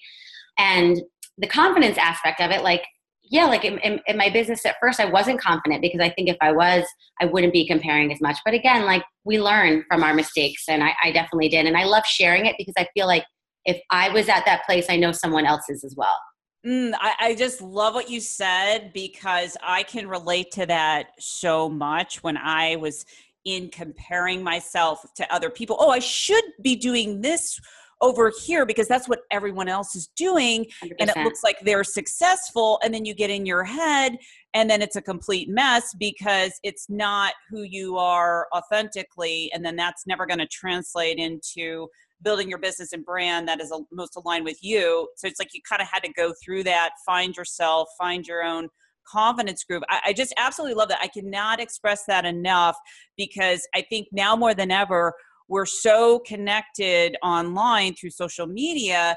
And 0.59 1.01
the 1.39 1.49
confidence 1.49 1.99
aspect 1.99 2.41
of 2.41 2.51
it 2.51 2.63
like 2.63 2.83
yeah 3.25 3.47
like 3.47 3.65
in, 3.65 3.79
in, 3.79 4.01
in, 4.07 4.17
my 4.17 4.31
business 4.31 4.65
at 4.65 4.77
first 4.81 5.01
i 5.01 5.05
wasn't 5.05 5.41
confident 5.41 5.83
because 5.83 6.01
i 6.01 6.11
think 6.11 6.29
if 6.29 6.37
i 6.41 6.53
was 6.53 6.85
i 7.21 7.25
wouldn't 7.25 7.53
be 7.53 7.67
comparing 7.67 8.13
as 8.13 8.21
much. 8.21 8.39
But 8.45 8.55
again 8.55 8.85
like 8.87 9.03
we 9.25 9.41
learn 9.41 9.85
from 9.89 10.03
our 10.03 10.15
mistakes 10.15 10.65
and 10.69 10.83
I, 10.83 10.95
I 11.03 11.13
definitely 11.13 11.49
did. 11.49 11.67
And 11.67 11.77
i 11.77 11.85
love 11.85 12.05
sharing 12.07 12.47
it 12.47 12.55
because 12.57 12.75
i 12.79 12.87
feel 12.95 13.07
like 13.07 13.25
if 13.65 13.81
i 13.91 14.09
was 14.11 14.29
at 14.29 14.45
that 14.47 14.65
place 14.65 14.87
i 14.89 14.97
know 14.97 15.13
someone 15.13 15.47
else 15.47 15.69
is 15.69 15.85
as 15.85 15.95
well 15.97 16.19
Mm, 16.67 16.95
I, 16.99 17.15
I, 17.21 17.35
just 17.35 17.61
love 17.61 17.95
what 17.95 18.09
you 18.09 18.21
said 18.21 18.93
because 18.95 19.55
I 19.63 19.83
can 19.83 20.09
relate 20.09 20.51
to 20.53 20.67
that 20.67 21.09
so 21.19 21.69
much 21.69 22.23
when 22.23 22.39
I 22.39 22.77
was 22.77 23.05
in 23.45 23.69
comparing 23.69 24.43
myself 24.43 25.05
to 25.17 25.35
other 25.35 25.51
people. 25.51 25.77
Oh, 25.79 25.91
I 25.91 25.99
should 25.99 26.45
be 26.63 26.75
doing 26.75 27.21
this 27.21 27.61
over 28.01 28.33
here 28.45 28.67
because 28.67 28.89
that's 28.89 29.09
what 29.09 29.21
everyone 29.31 29.69
else 29.69 29.95
is 29.95 30.09
doing 30.17 30.67
100%. 30.83 30.93
and 31.01 31.11
it 31.11 31.17
looks 31.19 31.43
like 31.43 31.59
they're 31.61 31.85
successful 31.85 32.79
and 32.83 32.93
then 32.93 33.05
you 33.05 33.15
get 33.15 33.31
in 33.31 33.47
your 33.47 33.65
head 33.65 34.19
and 34.53 34.69
then 34.69 34.83
it's 34.83 34.97
a 34.97 35.03
complete 35.03 35.49
mess 35.49 35.95
because 35.99 36.53
it's 36.63 36.91
not 36.91 37.35
who 37.49 37.63
you 37.63 37.97
are 37.97 38.47
authentically 38.55 39.51
and 39.55 39.65
then 39.65 39.77
that's 39.77 40.07
never 40.07 40.27
going 40.27 40.39
to 40.39 40.47
translate 40.47 41.19
into 41.19 41.89
building 42.25 42.49
your 42.49 42.59
business 42.59 42.93
and 42.93 43.05
brand 43.05 43.47
that 43.47 43.61
is 43.61 43.73
most 43.93 44.17
aligned 44.17 44.45
with 44.45 44.59
you. 44.63 45.09
So 45.17 45.29
it's 45.29 45.39
like 45.39 45.55
you 45.55 45.61
kind 45.69 45.83
of 45.83 45.89
had 45.89 46.03
to 46.05 46.13
go 46.13 46.33
through 46.43 46.65
that, 46.65 46.91
find 47.07 47.37
yourself, 47.37 47.89
find 47.99 48.27
your 48.27 48.43
own 48.43 48.69
confidence 49.07 49.65
group. 49.65 49.83
I, 49.91 50.01
I, 50.07 50.13
just 50.13 50.33
absolutely 50.39 50.75
love 50.75 50.89
that. 50.89 50.99
I 51.03 51.09
cannot 51.09 51.61
express 51.61 52.05
that 52.07 52.25
enough 52.25 52.77
because 53.17 53.69
I 53.75 53.83
think 53.83 54.09
now 54.13 54.35
more 54.35 54.55
than 54.55 54.71
ever, 54.71 55.13
we're 55.49 55.67
so 55.67 56.21
connected 56.21 57.17
online 57.23 57.95
through 57.95 58.11
social 58.11 58.47
media. 58.47 59.17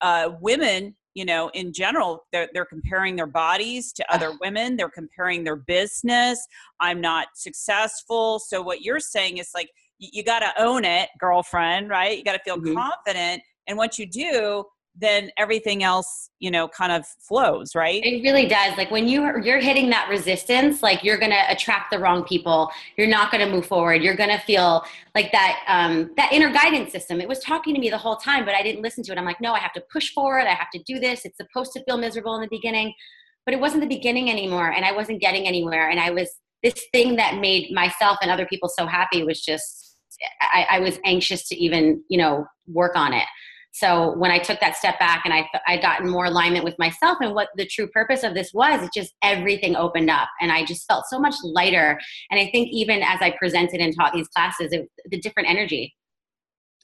Uh, 0.00 0.30
women, 0.40 0.96
you 1.14 1.24
know, 1.24 1.50
in 1.54 1.72
general, 1.72 2.26
they're, 2.32 2.48
they're 2.52 2.64
comparing 2.64 3.16
their 3.16 3.26
bodies 3.26 3.92
to 3.92 4.12
other 4.12 4.32
women, 4.40 4.76
they're 4.76 4.90
comparing 4.90 5.44
their 5.44 5.56
business. 5.56 6.44
I'm 6.80 7.00
not 7.00 7.28
successful. 7.34 8.40
So, 8.40 8.60
what 8.60 8.82
you're 8.82 9.00
saying 9.00 9.38
is 9.38 9.50
like, 9.54 9.70
you, 9.98 10.08
you 10.12 10.24
got 10.24 10.40
to 10.40 10.52
own 10.58 10.84
it, 10.84 11.08
girlfriend, 11.18 11.88
right? 11.88 12.16
You 12.16 12.24
got 12.24 12.32
to 12.32 12.42
feel 12.44 12.58
mm-hmm. 12.58 12.74
confident. 12.74 13.42
And 13.66 13.76
once 13.76 13.98
you 13.98 14.06
do, 14.06 14.64
then 15.00 15.30
everything 15.36 15.84
else 15.84 16.30
you 16.40 16.50
know 16.50 16.66
kind 16.66 16.90
of 16.90 17.06
flows 17.06 17.74
right? 17.74 18.04
It 18.04 18.22
really 18.22 18.46
does. 18.46 18.76
Like 18.76 18.90
when 18.90 19.06
you 19.06 19.22
you're 19.44 19.60
hitting 19.60 19.88
that 19.90 20.08
resistance 20.08 20.82
like 20.82 21.04
you're 21.04 21.18
gonna 21.18 21.44
attract 21.48 21.92
the 21.92 21.98
wrong 21.98 22.24
people. 22.24 22.70
You're 22.96 23.06
not 23.06 23.30
gonna 23.30 23.48
move 23.48 23.66
forward. 23.66 24.02
You're 24.02 24.16
gonna 24.16 24.40
feel 24.40 24.84
like 25.14 25.30
that 25.32 25.62
um 25.68 26.10
that 26.16 26.32
inner 26.32 26.52
guidance 26.52 26.90
system. 26.90 27.20
It 27.20 27.28
was 27.28 27.38
talking 27.38 27.74
to 27.74 27.80
me 27.80 27.90
the 27.90 27.98
whole 27.98 28.16
time 28.16 28.44
but 28.44 28.54
i 28.54 28.62
didn't 28.62 28.82
listen 28.82 29.04
to 29.04 29.12
it. 29.12 29.18
I'm 29.18 29.24
like 29.24 29.40
no 29.40 29.52
i 29.52 29.60
have 29.60 29.72
to 29.74 29.82
push 29.92 30.12
forward. 30.12 30.46
I 30.48 30.54
have 30.54 30.70
to 30.74 30.82
do 30.82 30.98
this. 30.98 31.24
It's 31.24 31.36
supposed 31.36 31.72
to 31.74 31.84
feel 31.84 31.96
miserable 31.96 32.34
in 32.34 32.40
the 32.40 32.48
beginning 32.50 32.92
but 33.46 33.54
it 33.54 33.60
wasn't 33.60 33.80
the 33.80 33.88
beginning 33.88 34.28
anymore 34.28 34.72
and 34.72 34.84
i 34.84 34.92
wasn't 34.92 35.18
getting 35.22 35.46
anywhere 35.46 35.88
and 35.88 35.98
i 35.98 36.10
was 36.10 36.28
this 36.62 36.84
thing 36.92 37.16
that 37.16 37.38
made 37.38 37.72
myself 37.72 38.18
and 38.20 38.30
other 38.30 38.44
people 38.44 38.68
so 38.68 38.84
happy 38.84 39.24
was 39.24 39.40
just 39.40 39.87
I, 40.40 40.66
I 40.72 40.80
was 40.80 40.98
anxious 41.04 41.48
to 41.48 41.56
even 41.56 42.02
you 42.08 42.18
know 42.18 42.46
work 42.66 42.96
on 42.96 43.12
it 43.12 43.26
so 43.78 44.16
when 44.16 44.30
I 44.30 44.38
took 44.38 44.58
that 44.60 44.76
step 44.76 44.98
back 44.98 45.22
and 45.24 45.32
I 45.32 45.48
I 45.66 45.76
got 45.76 46.00
in 46.00 46.08
more 46.08 46.24
alignment 46.24 46.64
with 46.64 46.76
myself 46.78 47.18
and 47.20 47.34
what 47.34 47.48
the 47.56 47.66
true 47.66 47.86
purpose 47.88 48.24
of 48.24 48.34
this 48.34 48.52
was, 48.52 48.82
it 48.82 48.90
just 48.92 49.14
everything 49.22 49.76
opened 49.76 50.10
up 50.10 50.28
and 50.40 50.50
I 50.50 50.64
just 50.64 50.86
felt 50.88 51.04
so 51.08 51.20
much 51.20 51.34
lighter. 51.44 51.98
And 52.30 52.40
I 52.40 52.50
think 52.50 52.70
even 52.72 53.02
as 53.02 53.18
I 53.20 53.34
presented 53.38 53.80
and 53.80 53.94
taught 53.94 54.14
these 54.14 54.28
classes, 54.28 54.72
it, 54.72 54.88
the 55.10 55.20
different 55.20 55.48
energy. 55.48 55.94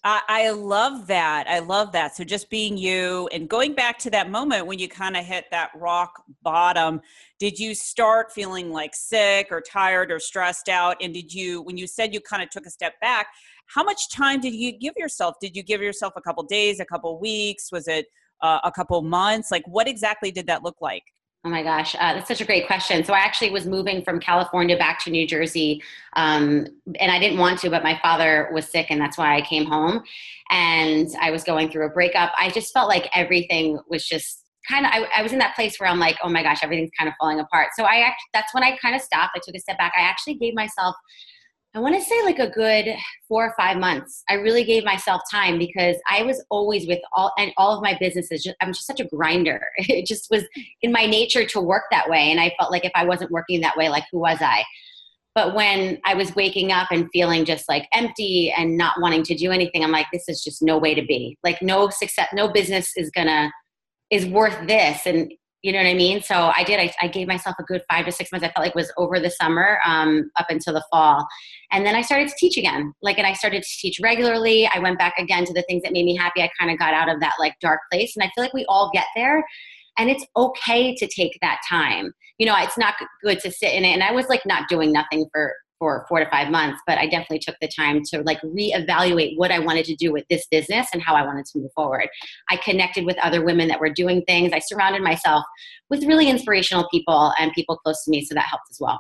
I, 0.07 0.51
love 0.51 1.07
that. 1.07 1.47
I 1.49 1.61
love 1.61 1.93
that. 1.93 2.15
So 2.15 2.25
just 2.25 2.51
being 2.51 2.77
you 2.77 3.29
and 3.33 3.49
going 3.49 3.75
back 3.75 3.99
to 4.01 4.11
that 4.11 4.31
moment 4.31 4.67
when 4.67 4.79
you 4.79 4.89
kind 4.89 5.17
of 5.17 5.25
hit 5.25 5.47
that 5.51 5.71
rock 5.75 6.23
bottom, 6.43 7.01
did 7.39 7.59
you 7.59 7.75
start 7.75 8.31
feeling 8.31 8.71
like 8.71 8.95
sick 8.95 9.49
or 9.51 9.63
tired 9.63 10.13
or 10.13 10.19
stressed 10.21 10.69
out? 10.69 10.97
And 11.01 11.15
did 11.15 11.33
you, 11.33 11.63
when 11.63 11.79
you 11.79 11.87
said 11.87 12.13
you 12.13 12.21
kind 12.21 12.43
of 12.43 12.51
took 12.51 12.67
a 12.67 12.71
step 12.71 13.01
back, 13.01 13.29
how 13.67 13.83
much 13.83 14.11
time 14.11 14.41
did 14.41 14.55
you 14.55 14.73
give 14.73 14.95
yourself? 14.97 15.37
Did 15.41 15.57
you 15.57 15.63
give 15.63 15.81
yourself 15.81 16.13
a 16.17 16.21
couple 16.21 16.43
days, 16.43 16.81
a 16.81 16.85
couple 16.85 17.19
weeks? 17.19 17.73
Was 17.73 17.89
it 17.89 18.07
uh, 18.43 18.61
a 18.63 18.71
couple 18.71 19.01
months? 19.01 19.51
Like, 19.51 19.67
what 19.67 19.89
exactly 19.89 20.31
did 20.31 20.47
that 20.49 20.63
look 20.63 20.77
like? 20.83 21.05
Oh 21.47 21.51
my 21.51 21.63
gosh, 21.63 21.95
uh, 21.97 22.15
that's 22.15 22.29
such 22.29 22.41
a 22.41 22.47
great 22.47 22.67
question. 22.67 23.05
So 23.05 23.13
I 23.13 23.19
actually 23.19 23.51
was 23.51 23.67
moving 23.67 24.03
from 24.03 24.19
California 24.19 24.79
back 24.79 24.99
to 25.05 25.11
New 25.11 25.27
Jersey, 25.27 25.83
um, 26.17 26.67
and 26.99 27.13
I 27.13 27.19
didn't 27.19 27.39
want 27.39 27.59
to, 27.61 27.71
but 27.71 27.83
my 27.83 27.99
father 28.01 28.49
was 28.55 28.67
sick, 28.67 28.87
and 28.89 28.99
that's 28.99 29.19
why 29.19 29.37
I 29.37 29.43
came 29.43 29.67
home. 29.67 30.03
And 30.51 31.09
I 31.21 31.31
was 31.31 31.45
going 31.45 31.71
through 31.71 31.85
a 31.85 31.91
breakup. 31.91 32.33
I 32.39 32.49
just 32.49 32.73
felt 32.73 32.89
like 32.89 33.11
everything 33.15 33.79
was 33.91 34.07
just 34.07 34.45
kind 34.71 34.87
of. 34.87 34.93
I, 34.95 35.07
I 35.19 35.23
was 35.23 35.33
in 35.35 35.39
that 35.41 35.55
place 35.55 35.79
where 35.79 35.91
I'm 35.91 35.99
like, 35.99 36.17
oh 36.23 36.31
my 36.31 36.43
gosh, 36.43 36.61
everything's 36.63 36.93
kind 36.99 37.09
of 37.09 37.15
falling 37.21 37.41
apart. 37.41 37.69
So 37.77 37.85
I 37.85 37.97
act, 37.97 38.23
that's 38.33 38.55
when 38.55 38.63
I 38.63 38.79
kind 38.79 38.95
of 38.95 39.03
stopped. 39.03 39.33
I 39.37 39.41
took 39.45 39.55
a 39.55 39.61
step 39.61 39.77
back. 39.77 39.93
I 39.99 40.01
actually 40.01 40.35
gave 40.37 40.55
myself 40.55 40.97
I 41.77 41.81
want 41.81 41.97
to 41.97 42.01
say 42.01 42.23
like 42.23 42.39
a 42.39 42.51
good 42.51 42.95
four 43.27 43.45
or 43.45 43.55
five 43.57 43.79
months. 43.79 44.23
I 44.29 44.35
really 44.35 44.63
gave 44.63 44.85
myself 44.85 45.23
time 45.29 45.59
because 45.59 45.97
I 46.09 46.23
was 46.23 46.45
always 46.49 46.87
with 46.87 47.01
all 47.17 47.33
and 47.37 47.53
all 47.57 47.77
of 47.77 47.83
my 47.83 47.97
businesses. 47.99 48.49
I'm 48.61 48.73
just 48.73 48.87
such 48.87 49.01
a 49.01 49.05
grinder. 49.05 49.61
It 49.79 50.07
just 50.07 50.31
was 50.31 50.45
in 50.83 50.93
my 50.93 51.07
nature 51.07 51.45
to 51.47 51.61
work 51.61 51.85
that 51.91 52.09
way, 52.09 52.31
and 52.31 52.41
I 52.41 52.55
felt 52.59 52.71
like 52.71 52.85
if 52.85 52.93
I 52.95 53.05
wasn't 53.05 53.33
working 53.33 53.61
that 53.63 53.77
way, 53.77 53.89
like 53.89 54.05
who 54.13 54.21
was 54.21 54.39
I? 54.41 54.63
But 55.35 55.55
when 55.55 55.99
I 56.05 56.15
was 56.15 56.35
waking 56.37 56.71
up 56.71 56.89
and 56.93 57.09
feeling 57.13 57.45
just 57.45 57.69
like 57.69 57.89
empty 57.93 58.55
and 58.57 58.77
not 58.77 59.01
wanting 59.01 59.25
to 59.25 59.35
do 59.35 59.51
anything, 59.51 59.83
I'm 59.83 59.91
like, 59.91 60.07
this 60.13 60.29
is 60.29 60.45
just 60.45 60.63
no 60.63 60.79
way 60.79 60.95
to 60.95 61.03
be. 61.05 61.37
Like 61.43 61.61
no 61.61 61.89
success, 61.89 62.29
no 62.33 62.49
business 62.49 62.93
is 62.97 63.11
gonna 63.11 63.51
is 64.11 64.27
worth 64.27 64.69
this. 64.69 65.07
And 65.07 65.33
you 65.65 65.73
know 65.73 65.79
what 65.79 65.87
I 65.87 65.95
mean? 65.95 66.21
So 66.21 66.53
I 66.55 66.63
did. 66.63 66.79
I, 66.79 66.93
I, 67.01 67.09
gave 67.09 67.27
myself 67.27 67.57
a 67.59 67.63
good 67.63 67.81
five 67.91 68.05
to 68.05 68.13
six 68.13 68.31
months. 68.31 68.47
I 68.47 68.51
felt 68.51 68.67
like 68.67 68.75
was 68.75 68.93
over 68.99 69.19
the 69.19 69.31
summer 69.31 69.79
um, 69.87 70.31
up 70.39 70.45
until 70.51 70.75
the 70.75 70.85
fall, 70.93 71.27
and 71.73 71.87
then 71.87 71.97
I 71.97 72.03
started 72.03 72.29
to 72.29 72.35
teach 72.39 72.59
again. 72.59 72.93
Like, 73.01 73.17
and 73.17 73.27
I 73.27 73.33
started 73.33 73.63
to 73.63 73.69
teach 73.81 73.99
regularly. 74.03 74.69
I 74.75 74.79
went 74.79 74.99
back 74.99 75.15
again 75.19 75.47
to 75.47 75.55
the 75.55 75.63
things 75.63 75.83
that 75.85 75.95
made 75.95 76.05
me 76.05 76.15
happy. 76.15 76.43
I 76.43 76.51
kind 76.61 76.71
of 76.71 76.79
got 76.79 76.93
out 76.93 77.09
of 77.09 77.19
that 77.21 77.37
like 77.41 77.55
dark 77.63 77.81
place, 77.91 78.15
and 78.15 78.23
I 78.23 78.31
feel 78.35 78.45
like 78.45 78.53
we 78.53 78.67
all 78.69 78.91
get 78.93 79.07
there, 79.17 79.43
and 79.97 80.11
it's 80.11 80.27
okay 80.37 80.95
to 80.97 81.07
take 81.07 81.39
that 81.41 81.61
time. 81.67 82.13
You 82.37 82.45
know, 82.45 82.57
it's 82.59 82.77
not 82.77 82.97
good 83.23 83.41
to 83.41 83.51
sit 83.51 83.73
in 83.73 83.87
it. 83.87 83.93
And 83.93 84.03
I 84.03 84.13
was 84.13 84.29
like 84.29 84.45
not 84.45 84.69
doing 84.69 84.93
nothing 84.93 85.25
for 85.33 85.55
for 85.85 86.07
four 86.09 86.19
to 86.19 86.31
five 86.31 86.51
months, 86.51 86.81
but 86.87 86.97
I 86.97 87.05
definitely 87.05 87.41
took 87.41 87.57
the 87.61 87.69
time 87.69 88.01
to 88.05 88.23
like 88.23 88.41
reevaluate 88.41 89.37
what 89.37 89.51
I 89.51 89.59
wanted 89.59 89.85
to 89.85 89.95
do 89.95 90.13
with 90.13 90.25
this 90.31 90.47
business 90.51 90.89
and 90.95 91.03
how 91.03 91.15
I 91.15 91.27
wanted 91.27 91.45
to 91.45 91.59
move 91.59 91.71
forward. 91.75 92.09
I 92.49 92.57
connected 92.57 93.05
with 93.05 93.19
other 93.19 93.45
women 93.45 93.69
that 93.69 93.79
were 93.79 93.91
doing 93.91 94.23
things. 94.27 94.55
I 94.55 94.61
surrounded 94.61 95.03
myself 95.03 95.45
with 95.91 96.03
really 96.05 96.31
inspirational 96.31 96.89
people 96.91 97.35
and 97.39 97.53
people 97.53 97.77
close 97.77 98.03
to 98.05 98.11
me, 98.11 98.25
so 98.25 98.35
that 98.35 98.47
helped 98.47 98.65
as 98.71 98.79
well. 98.81 98.99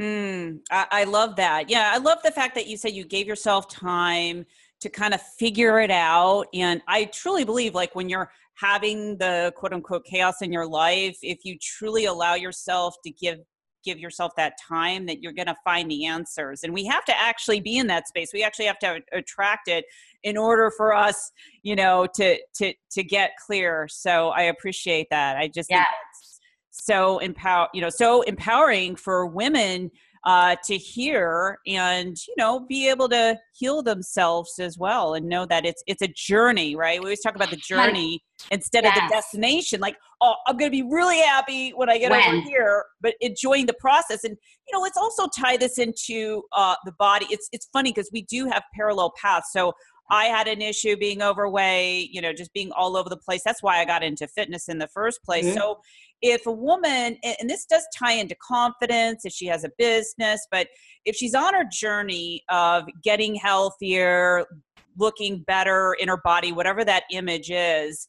Mm, 0.00 0.58
I, 0.72 0.86
I 0.90 1.04
love 1.04 1.36
that. 1.36 1.70
Yeah, 1.70 1.92
I 1.94 1.98
love 1.98 2.18
the 2.24 2.32
fact 2.32 2.56
that 2.56 2.66
you 2.66 2.76
said 2.76 2.92
you 2.92 3.04
gave 3.04 3.28
yourself 3.28 3.68
time 3.68 4.46
to 4.80 4.88
kind 4.88 5.14
of 5.14 5.22
figure 5.22 5.78
it 5.78 5.92
out. 5.92 6.46
And 6.52 6.82
I 6.88 7.04
truly 7.04 7.44
believe, 7.44 7.76
like, 7.76 7.94
when 7.94 8.08
you're 8.08 8.32
having 8.54 9.16
the 9.18 9.52
quote 9.56 9.72
unquote 9.72 10.04
chaos 10.04 10.42
in 10.42 10.52
your 10.52 10.66
life, 10.66 11.18
if 11.22 11.44
you 11.44 11.56
truly 11.60 12.06
allow 12.06 12.34
yourself 12.34 12.96
to 13.04 13.12
give 13.12 13.38
give 13.84 13.98
yourself 13.98 14.32
that 14.36 14.54
time 14.68 15.06
that 15.06 15.22
you're 15.22 15.32
going 15.32 15.46
to 15.46 15.56
find 15.64 15.90
the 15.90 16.06
answers 16.06 16.62
and 16.62 16.72
we 16.72 16.84
have 16.84 17.04
to 17.04 17.18
actually 17.18 17.60
be 17.60 17.78
in 17.78 17.86
that 17.86 18.08
space. 18.08 18.30
We 18.32 18.42
actually 18.42 18.66
have 18.66 18.78
to 18.80 19.00
attract 19.12 19.68
it 19.68 19.84
in 20.22 20.36
order 20.36 20.70
for 20.76 20.94
us 20.94 21.32
you 21.62 21.76
know 21.76 22.06
to 22.14 22.38
to 22.54 22.74
to 22.90 23.02
get 23.02 23.32
clear. 23.44 23.88
So 23.90 24.28
i 24.30 24.42
appreciate 24.42 25.08
that. 25.10 25.36
I 25.36 25.48
just 25.48 25.70
yeah. 25.70 25.84
so 26.70 27.18
empower 27.18 27.68
you 27.74 27.80
know 27.80 27.90
so 27.90 28.22
empowering 28.22 28.96
for 28.96 29.26
women 29.26 29.90
uh, 30.24 30.54
to 30.64 30.76
hear 30.76 31.58
and 31.66 32.16
you 32.28 32.34
know 32.36 32.60
be 32.60 32.88
able 32.88 33.08
to 33.08 33.38
heal 33.52 33.82
themselves 33.82 34.58
as 34.58 34.76
well 34.76 35.14
and 35.14 35.26
know 35.26 35.46
that 35.46 35.64
it's 35.64 35.82
it's 35.86 36.02
a 36.02 36.08
journey 36.08 36.76
right 36.76 37.00
we 37.00 37.06
always 37.06 37.20
talk 37.20 37.34
about 37.34 37.50
the 37.50 37.56
journey 37.68 38.22
instead 38.50 38.84
yes. 38.84 38.96
of 38.96 39.02
the 39.02 39.14
destination 39.14 39.80
like 39.80 39.96
oh 40.20 40.34
i'm 40.46 40.58
gonna 40.58 40.70
be 40.70 40.82
really 40.82 41.20
happy 41.20 41.70
when 41.70 41.88
i 41.88 41.96
get 41.96 42.10
when? 42.10 42.22
over 42.22 42.40
here 42.42 42.84
but 43.00 43.14
enjoying 43.22 43.64
the 43.64 43.74
process 43.74 44.24
and 44.24 44.36
you 44.68 44.76
know 44.76 44.82
let's 44.82 44.98
also 44.98 45.26
tie 45.38 45.56
this 45.56 45.78
into 45.78 46.42
uh, 46.52 46.74
the 46.84 46.92
body 46.92 47.26
it's 47.30 47.48
it's 47.52 47.68
funny 47.72 47.90
because 47.90 48.10
we 48.12 48.22
do 48.22 48.46
have 48.46 48.62
parallel 48.74 49.12
paths 49.20 49.50
so 49.52 49.72
I 50.12 50.24
had 50.24 50.48
an 50.48 50.60
issue 50.60 50.96
being 50.96 51.22
overweight, 51.22 52.10
you 52.10 52.20
know, 52.20 52.32
just 52.32 52.52
being 52.52 52.72
all 52.72 52.96
over 52.96 53.08
the 53.08 53.16
place. 53.16 53.42
That's 53.44 53.62
why 53.62 53.78
I 53.78 53.84
got 53.84 54.02
into 54.02 54.26
fitness 54.26 54.68
in 54.68 54.78
the 54.78 54.88
first 54.88 55.22
place. 55.22 55.44
Mm-hmm. 55.46 55.56
So 55.56 55.80
if 56.22 56.46
a 56.46 56.52
woman 56.52 57.16
and 57.22 57.48
this 57.48 57.64
does 57.66 57.86
tie 57.96 58.12
into 58.12 58.34
confidence 58.46 59.24
if 59.24 59.32
she 59.32 59.46
has 59.46 59.64
a 59.64 59.70
business 59.78 60.46
but 60.50 60.68
if 61.04 61.16
she's 61.16 61.34
on 61.34 61.54
her 61.54 61.64
journey 61.72 62.42
of 62.50 62.84
getting 63.02 63.34
healthier 63.34 64.44
looking 64.98 65.42
better 65.46 65.94
in 65.98 66.08
her 66.08 66.20
body 66.22 66.52
whatever 66.52 66.84
that 66.84 67.04
image 67.10 67.50
is 67.50 68.08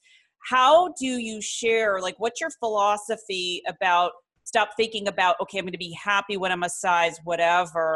how 0.50 0.94
do 1.00 1.06
you 1.06 1.42
share 1.42 2.00
like 2.02 2.16
what's 2.18 2.42
your 2.42 2.50
philosophy 2.60 3.62
about 3.68 4.12
stop 4.44 4.72
thinking 4.76 5.08
about 5.08 5.36
okay 5.42 5.58
i'm 5.58 5.64
going 5.64 5.72
to 5.72 5.78
be 5.78 5.96
happy 6.04 6.36
when 6.36 6.52
i'm 6.52 6.64
a 6.64 6.70
size 6.70 7.18
whatever 7.24 7.96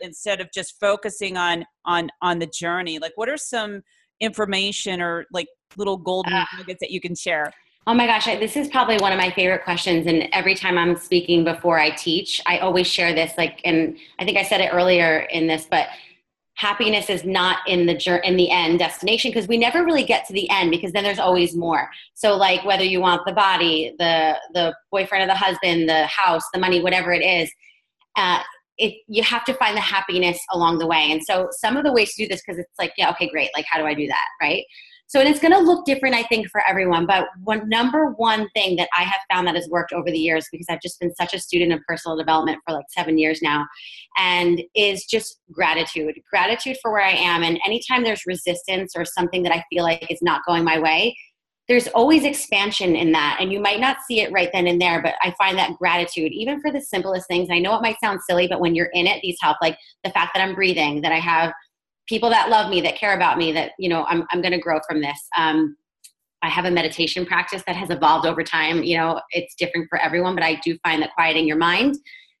instead 0.00 0.40
of 0.40 0.48
just 0.54 0.78
focusing 0.80 1.36
on 1.36 1.64
on 1.84 2.08
on 2.20 2.38
the 2.38 2.46
journey? 2.46 2.98
Like 2.98 3.12
what 3.16 3.28
are 3.28 3.36
some 3.36 3.82
information 4.20 5.00
or 5.00 5.26
like 5.32 5.48
little 5.76 5.96
golden 5.96 6.32
uh, 6.32 6.44
nuggets 6.56 6.80
that 6.80 6.90
you 6.90 7.00
can 7.00 7.14
share 7.14 7.52
Oh 7.86 7.94
my 7.94 8.06
gosh, 8.06 8.28
I, 8.28 8.36
this 8.36 8.56
is 8.56 8.68
probably 8.68 8.96
one 8.98 9.12
of 9.12 9.18
my 9.18 9.30
favorite 9.30 9.64
questions. 9.64 10.06
And 10.06 10.28
every 10.32 10.54
time 10.54 10.78
I'm 10.78 10.96
speaking 10.96 11.42
before 11.42 11.80
I 11.80 11.90
teach, 11.90 12.40
I 12.46 12.58
always 12.58 12.86
share 12.86 13.12
this. 13.12 13.32
Like, 13.36 13.60
and 13.64 13.96
I 14.20 14.24
think 14.24 14.38
I 14.38 14.44
said 14.44 14.60
it 14.60 14.70
earlier 14.72 15.26
in 15.32 15.48
this, 15.48 15.66
but 15.68 15.88
happiness 16.54 17.10
is 17.10 17.24
not 17.24 17.58
in 17.66 17.86
the 17.86 18.20
in 18.24 18.36
the 18.36 18.50
end 18.50 18.78
destination 18.78 19.30
because 19.30 19.48
we 19.48 19.58
never 19.58 19.84
really 19.84 20.04
get 20.04 20.24
to 20.26 20.32
the 20.32 20.48
end 20.50 20.70
because 20.70 20.92
then 20.92 21.02
there's 21.02 21.18
always 21.18 21.56
more. 21.56 21.90
So, 22.14 22.36
like 22.36 22.64
whether 22.64 22.84
you 22.84 23.00
want 23.00 23.22
the 23.26 23.32
body, 23.32 23.94
the 23.98 24.38
the 24.54 24.74
boyfriend 24.92 25.24
or 25.24 25.26
the 25.26 25.34
husband, 25.34 25.88
the 25.88 26.06
house, 26.06 26.42
the 26.52 26.60
money, 26.60 26.80
whatever 26.80 27.12
it 27.12 27.24
is, 27.24 27.50
uh, 28.16 28.42
it, 28.78 28.94
you 29.08 29.24
have 29.24 29.44
to 29.46 29.54
find 29.54 29.76
the 29.76 29.80
happiness 29.80 30.38
along 30.52 30.78
the 30.78 30.86
way. 30.86 31.10
And 31.10 31.20
so, 31.22 31.48
some 31.50 31.76
of 31.76 31.84
the 31.84 31.92
ways 31.92 32.14
to 32.14 32.22
do 32.22 32.28
this 32.28 32.42
because 32.46 32.60
it's 32.60 32.78
like, 32.78 32.92
yeah, 32.96 33.10
okay, 33.10 33.28
great. 33.28 33.50
Like, 33.56 33.66
how 33.68 33.78
do 33.78 33.86
I 33.86 33.94
do 33.94 34.06
that, 34.06 34.26
right? 34.40 34.62
So, 35.12 35.20
and 35.20 35.28
it's 35.28 35.40
going 35.40 35.52
to 35.52 35.58
look 35.58 35.84
different, 35.84 36.14
I 36.14 36.22
think, 36.22 36.48
for 36.48 36.62
everyone. 36.66 37.04
But 37.04 37.26
one 37.44 37.68
number 37.68 38.12
one 38.12 38.48
thing 38.54 38.76
that 38.76 38.88
I 38.96 39.02
have 39.02 39.20
found 39.30 39.46
that 39.46 39.54
has 39.56 39.68
worked 39.68 39.92
over 39.92 40.10
the 40.10 40.18
years, 40.18 40.46
because 40.50 40.64
I've 40.70 40.80
just 40.80 40.98
been 41.00 41.14
such 41.14 41.34
a 41.34 41.38
student 41.38 41.70
of 41.70 41.80
personal 41.86 42.16
development 42.16 42.60
for 42.66 42.72
like 42.72 42.86
seven 42.88 43.18
years 43.18 43.42
now, 43.42 43.66
and 44.16 44.62
is 44.74 45.04
just 45.04 45.38
gratitude. 45.52 46.18
Gratitude 46.30 46.78
for 46.80 46.90
where 46.90 47.04
I 47.04 47.10
am. 47.10 47.42
And 47.42 47.60
anytime 47.66 48.04
there's 48.04 48.24
resistance 48.24 48.94
or 48.96 49.04
something 49.04 49.42
that 49.42 49.52
I 49.52 49.62
feel 49.68 49.82
like 49.82 50.10
is 50.10 50.22
not 50.22 50.46
going 50.46 50.64
my 50.64 50.78
way, 50.78 51.14
there's 51.68 51.88
always 51.88 52.24
expansion 52.24 52.96
in 52.96 53.12
that 53.12 53.36
and 53.38 53.52
you 53.52 53.60
might 53.60 53.80
not 53.80 53.98
see 54.08 54.20
it 54.20 54.32
right 54.32 54.50
then 54.52 54.66
and 54.66 54.82
there 54.82 55.00
but 55.00 55.14
i 55.22 55.32
find 55.38 55.56
that 55.56 55.70
gratitude 55.78 56.32
even 56.32 56.60
for 56.60 56.72
the 56.72 56.80
simplest 56.80 57.28
things 57.28 57.48
i 57.52 57.58
know 57.60 57.76
it 57.76 57.80
might 57.80 58.00
sound 58.00 58.20
silly 58.28 58.48
but 58.48 58.60
when 58.60 58.74
you're 58.74 58.90
in 58.92 59.06
it 59.06 59.22
these 59.22 59.38
help 59.40 59.56
like 59.62 59.78
the 60.02 60.10
fact 60.10 60.32
that 60.34 60.42
i'm 60.42 60.56
breathing 60.56 61.00
that 61.00 61.12
i 61.12 61.20
have 61.20 61.52
people 62.08 62.30
that 62.30 62.50
love 62.50 62.70
me 62.70 62.80
that 62.80 62.96
care 62.96 63.14
about 63.14 63.38
me 63.38 63.52
that 63.52 63.72
you 63.78 63.88
know 63.88 64.04
i'm, 64.04 64.24
I'm 64.30 64.40
going 64.40 64.52
to 64.52 64.58
grow 64.58 64.78
from 64.88 65.00
this. 65.00 65.18
Um, 65.36 65.76
i 66.42 66.48
have 66.48 66.64
a 66.64 66.70
meditation 66.70 67.24
practice 67.24 67.62
that 67.66 67.76
has 67.76 67.90
evolved 67.90 68.26
over 68.26 68.42
time 68.42 68.82
you 68.82 68.96
know 68.96 69.20
it's 69.30 69.54
different 69.54 69.88
for 69.88 69.98
everyone 69.98 70.34
but 70.34 70.44
i 70.44 70.60
do 70.64 70.76
find 70.82 71.02
that 71.02 71.14
quieting 71.14 71.46
your 71.46 71.58
mind 71.58 71.96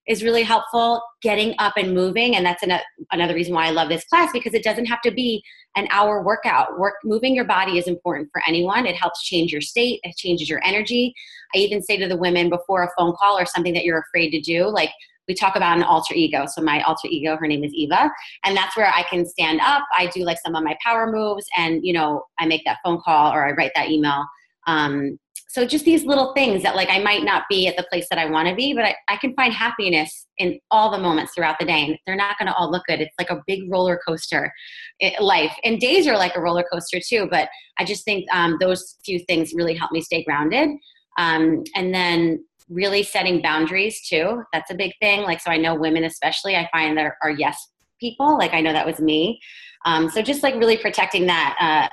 is 0.08 0.24
really 0.24 0.42
helpful. 0.42 1.00
Getting 1.22 1.54
up 1.58 1.74
and 1.76 1.94
moving 1.94 2.34
and 2.34 2.44
that's 2.44 2.62
an, 2.62 2.72
another 3.12 3.34
reason 3.34 3.54
why 3.54 3.66
i 3.66 3.70
love 3.70 3.88
this 3.88 4.04
class 4.04 4.32
because 4.32 4.54
it 4.54 4.64
doesn't 4.64 4.86
have 4.86 5.00
to 5.02 5.12
be 5.12 5.42
an 5.76 5.86
hour 5.90 6.22
workout. 6.22 6.78
Work 6.78 6.96
moving 7.04 7.34
your 7.34 7.44
body 7.44 7.78
is 7.78 7.86
important 7.86 8.28
for 8.32 8.42
anyone. 8.46 8.84
It 8.84 8.96
helps 8.96 9.22
change 9.22 9.52
your 9.52 9.60
state 9.60 10.00
it 10.02 10.16
changes 10.16 10.48
your 10.48 10.60
energy. 10.64 11.14
I 11.54 11.58
even 11.58 11.82
say 11.82 11.96
to 11.98 12.08
the 12.08 12.16
women 12.16 12.50
before 12.50 12.82
a 12.82 12.90
phone 12.98 13.14
call 13.14 13.38
or 13.38 13.46
something 13.46 13.72
that 13.74 13.84
you're 13.84 14.00
afraid 14.00 14.30
to 14.30 14.40
do 14.40 14.66
like 14.66 14.90
we 15.28 15.34
talk 15.34 15.56
about 15.56 15.76
an 15.76 15.84
alter 15.84 16.14
ego. 16.14 16.46
So 16.46 16.62
my 16.62 16.82
alter 16.82 17.08
ego 17.08 17.36
her 17.36 17.46
name 17.46 17.64
is 17.64 17.72
eva 17.74 18.10
and 18.44 18.56
that's 18.56 18.76
where 18.76 18.92
i 18.94 19.02
can 19.04 19.24
stand 19.26 19.60
up. 19.60 19.82
I 19.96 20.06
do 20.08 20.24
like 20.24 20.38
some 20.44 20.54
of 20.54 20.62
my 20.62 20.76
power 20.84 21.10
moves 21.10 21.46
and 21.56 21.84
you 21.84 21.92
know 21.92 22.24
i 22.38 22.46
make 22.46 22.62
that 22.64 22.78
phone 22.84 23.00
call 23.04 23.32
or 23.32 23.46
i 23.46 23.52
write 23.52 23.72
that 23.74 23.90
email. 23.90 24.24
Um, 24.66 25.18
so 25.48 25.66
just 25.66 25.84
these 25.84 26.06
little 26.06 26.32
things 26.32 26.62
that 26.62 26.76
like 26.76 26.88
i 26.90 26.98
might 26.98 27.24
not 27.24 27.44
be 27.50 27.66
at 27.66 27.76
the 27.76 27.84
place 27.90 28.06
that 28.08 28.18
i 28.18 28.24
want 28.24 28.48
to 28.48 28.54
be 28.54 28.72
but 28.72 28.84
I, 28.84 28.94
I 29.08 29.16
can 29.16 29.34
find 29.34 29.52
happiness 29.52 30.26
in 30.38 30.58
all 30.70 30.90
the 30.90 30.98
moments 30.98 31.32
throughout 31.34 31.58
the 31.58 31.66
day. 31.66 31.84
And 31.84 31.98
they're 32.06 32.16
not 32.16 32.38
going 32.38 32.46
to 32.46 32.54
all 32.54 32.70
look 32.70 32.84
good. 32.86 33.00
It's 33.00 33.14
like 33.18 33.30
a 33.30 33.42
big 33.46 33.70
roller 33.70 34.00
coaster 34.06 34.52
it, 34.98 35.14
eh, 35.14 35.22
life. 35.22 35.54
And 35.64 35.78
days 35.78 36.06
are 36.06 36.16
like 36.16 36.36
a 36.36 36.40
roller 36.40 36.64
coaster 36.72 37.00
too 37.06 37.28
but 37.30 37.48
i 37.78 37.84
just 37.84 38.04
think 38.04 38.24
um, 38.32 38.56
those 38.60 38.96
few 39.04 39.18
things 39.26 39.52
really 39.54 39.74
help 39.74 39.92
me 39.92 40.00
stay 40.00 40.24
grounded. 40.24 40.70
Um, 41.18 41.62
and 41.74 41.94
then 41.94 42.44
really 42.72 43.02
setting 43.02 43.42
boundaries 43.42 44.00
too. 44.06 44.42
That's 44.52 44.70
a 44.70 44.74
big 44.74 44.92
thing. 45.00 45.22
Like 45.22 45.40
so 45.40 45.50
i 45.50 45.56
know 45.56 45.74
women 45.74 46.04
especially 46.04 46.56
i 46.56 46.68
find 46.72 46.96
there 46.96 47.16
are 47.22 47.30
yes 47.30 47.68
people 48.00 48.36
like 48.38 48.54
i 48.54 48.60
know 48.60 48.72
that 48.72 48.86
was 48.86 49.00
me. 49.00 49.40
Um, 49.84 50.08
so 50.10 50.22
just 50.22 50.42
like 50.42 50.54
really 50.54 50.76
protecting 50.76 51.26
that 51.26 51.56
uh, 51.60 51.88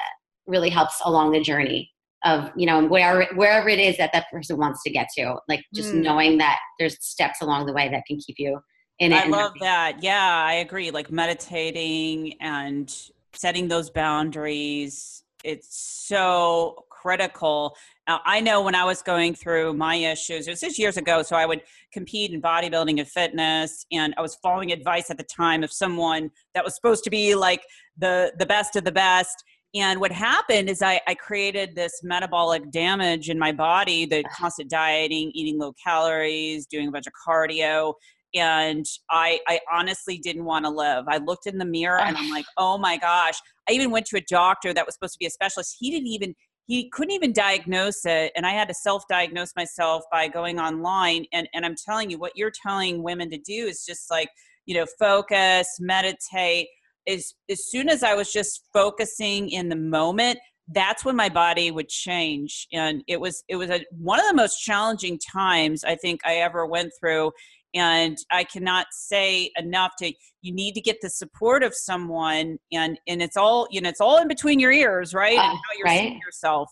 really 0.45 0.69
helps 0.69 1.01
along 1.05 1.31
the 1.31 1.41
journey 1.41 1.89
of 2.25 2.51
you 2.55 2.65
know 2.65 2.86
where 2.86 3.27
wherever 3.36 3.69
it 3.69 3.79
is 3.79 3.98
that 3.98 4.12
that 4.13 4.29
person 4.31 4.57
wants 4.57 4.83
to 4.83 4.89
get 4.89 5.07
to. 5.17 5.36
Like 5.48 5.63
just 5.74 5.93
mm. 5.93 6.01
knowing 6.01 6.38
that 6.39 6.59
there's 6.77 6.98
steps 7.03 7.41
along 7.41 7.65
the 7.65 7.74
way 7.74 7.89
that 7.89 8.03
can 8.05 8.17
keep 8.17 8.36
you 8.38 8.59
in 9.00 9.13
it 9.13 9.25
i 9.25 9.27
love 9.27 9.53
that. 9.62 10.03
Yeah 10.03 10.43
i 10.45 10.55
agree. 10.55 10.91
Like 10.91 11.12
meditating 11.12 12.36
and 12.41 12.93
setting 13.33 13.67
those 13.67 13.89
boundaries 13.89 15.24
it's 15.43 15.77
so 16.07 16.86
critical 17.01 17.75
now 18.08 18.20
i 18.25 18.39
know 18.39 18.62
when 18.62 18.75
i 18.75 18.84
was 18.84 19.01
going 19.01 19.34
through 19.34 19.74
my 19.74 19.96
issues 19.96 20.48
it 20.48 20.51
was 20.51 20.60
just 20.60 20.77
years 20.77 20.98
ago 20.98 21.22
so 21.22 21.36
i 21.36 21.46
would 21.46 21.62
compete 21.94 22.32
in 22.32 22.41
bodybuilding 22.41 23.00
and 23.00 23.08
fitness 23.08 23.86
and 23.91 24.13
i 24.18 24.22
was 24.22 24.36
following 24.36 24.72
advice 24.72 25.10
at 25.10 25.18
the 25.18 25.24
time 25.24 25.63
of 25.63 25.72
someone 25.72 26.29
that 26.53 26.63
was 26.63 26.75
supposed 26.75 27.03
to 27.03 27.10
be 27.10 27.36
like 27.36 27.62
the 27.98 28.34
the 28.39 28.46
best 28.46 28.75
of 28.75 28.84
the 28.84 28.91
best 28.91 29.44
and 29.75 30.00
what 30.00 30.12
happened 30.12 30.70
is 30.70 30.82
I, 30.82 31.00
I, 31.08 31.13
created 31.13 31.75
this 31.75 32.01
metabolic 32.01 32.72
damage 32.72 33.29
in 33.29 33.38
my 33.38 33.51
body, 33.51 34.06
the 34.06 34.24
ah. 34.25 34.29
constant 34.36 34.70
dieting, 34.70 35.32
eating 35.36 35.60
low 35.60 35.74
calories, 35.84 36.65
doing 36.65 36.88
a 36.88 36.91
bunch 36.91 37.06
of 37.06 37.13
cardio. 37.27 37.94
And 38.34 38.86
I, 39.10 39.39
I 39.48 39.60
honestly 39.72 40.18
didn't 40.18 40.46
want 40.46 40.65
to 40.65 40.72
live. 40.72 41.06
I 41.08 41.18
looked 41.18 41.46
in 41.46 41.58
the 41.58 41.65
mirror 41.65 42.00
and 42.00 42.18
I'm 42.18 42.32
ah. 42.32 42.36
like, 42.36 42.46
oh 42.58 42.77
my 42.79 42.98
gosh. 42.98 43.39
I 43.70 43.74
even 43.74 43.91
went 43.91 44.08
to 44.08 44.18
a 44.18 44.22
doctor 44.22 44.74
that 44.74 44.86
was 44.86 44.96
supposed 44.96 45.13
to 45.13 45.20
be 45.20 45.27
a 45.27 45.32
specialist. 45.32 45.77
He 45.79 45.91
didn't 45.91 46.08
even, 46.08 46.34
he 46.69 46.88
couldn't 46.91 47.11
even 47.11 47.33
diagnose 47.33 48.05
it. 48.05 48.31
And 48.35 48.45
I 48.45 48.51
had 48.51 48.67
to 48.67 48.73
self 48.73 49.03
diagnose 49.09 49.53
myself 49.55 50.03
by 50.11 50.27
going 50.27 50.59
online. 50.59 51.25
And, 51.33 51.50
and 51.53 51.65
I'm 51.65 51.75
telling 51.75 52.09
you, 52.09 52.17
what 52.20 52.33
you're 52.35 52.51
telling 52.51 53.03
women 53.03 53.29
to 53.31 53.37
do 53.39 53.65
is 53.65 53.83
just 53.85 54.09
like, 54.09 54.29
you 54.65 54.75
know, 54.75 54.85
focus, 55.00 55.67
meditate 55.79 56.67
as 57.07 57.33
as 57.50 57.65
soon 57.70 57.89
as 57.89 58.03
I 58.03 58.13
was 58.13 58.31
just 58.31 58.65
focusing 58.72 59.50
in 59.50 59.70
the 59.70 59.75
moment, 59.75 60.37
that's 60.72 61.03
when 61.03 61.15
my 61.15 61.29
body 61.29 61.72
would 61.72 61.89
change 61.89 62.67
and 62.72 63.03
it 63.07 63.20
was 63.20 63.44
it 63.48 63.55
was 63.55 63.70
a, 63.72 63.83
one 63.98 64.20
of 64.20 64.27
the 64.27 64.35
most 64.35 64.59
challenging 64.59 65.17
times 65.17 65.83
i 65.83 65.96
think 65.96 66.22
i 66.25 66.35
ever 66.35 66.63
went 66.65 66.91
through 67.00 67.31
and 67.74 68.18
i 68.32 68.44
cannot 68.44 68.88
say 68.92 69.51
enough 69.58 69.92
to 69.98 70.12
you 70.42 70.53
need 70.53 70.74
to 70.74 70.82
get 70.82 70.98
the 71.01 71.10
support 71.10 71.64
of 71.64 71.74
someone 71.74 72.58
and 72.72 73.00
and 73.08 73.22
it's 73.22 73.38
all 73.38 73.68
you 73.72 73.82
know 73.82 73.90
it's 73.90 74.01
all 74.01 74.18
in 74.22 74.27
between 74.27 74.60
your 74.60 74.72
ears 74.72 75.14
right? 75.14 75.38
Uh, 75.38 75.42
and 75.42 75.51
how 75.51 75.77
you're 75.77 75.86
right? 75.86 76.00
seeing 76.00 76.20
yourself. 76.20 76.72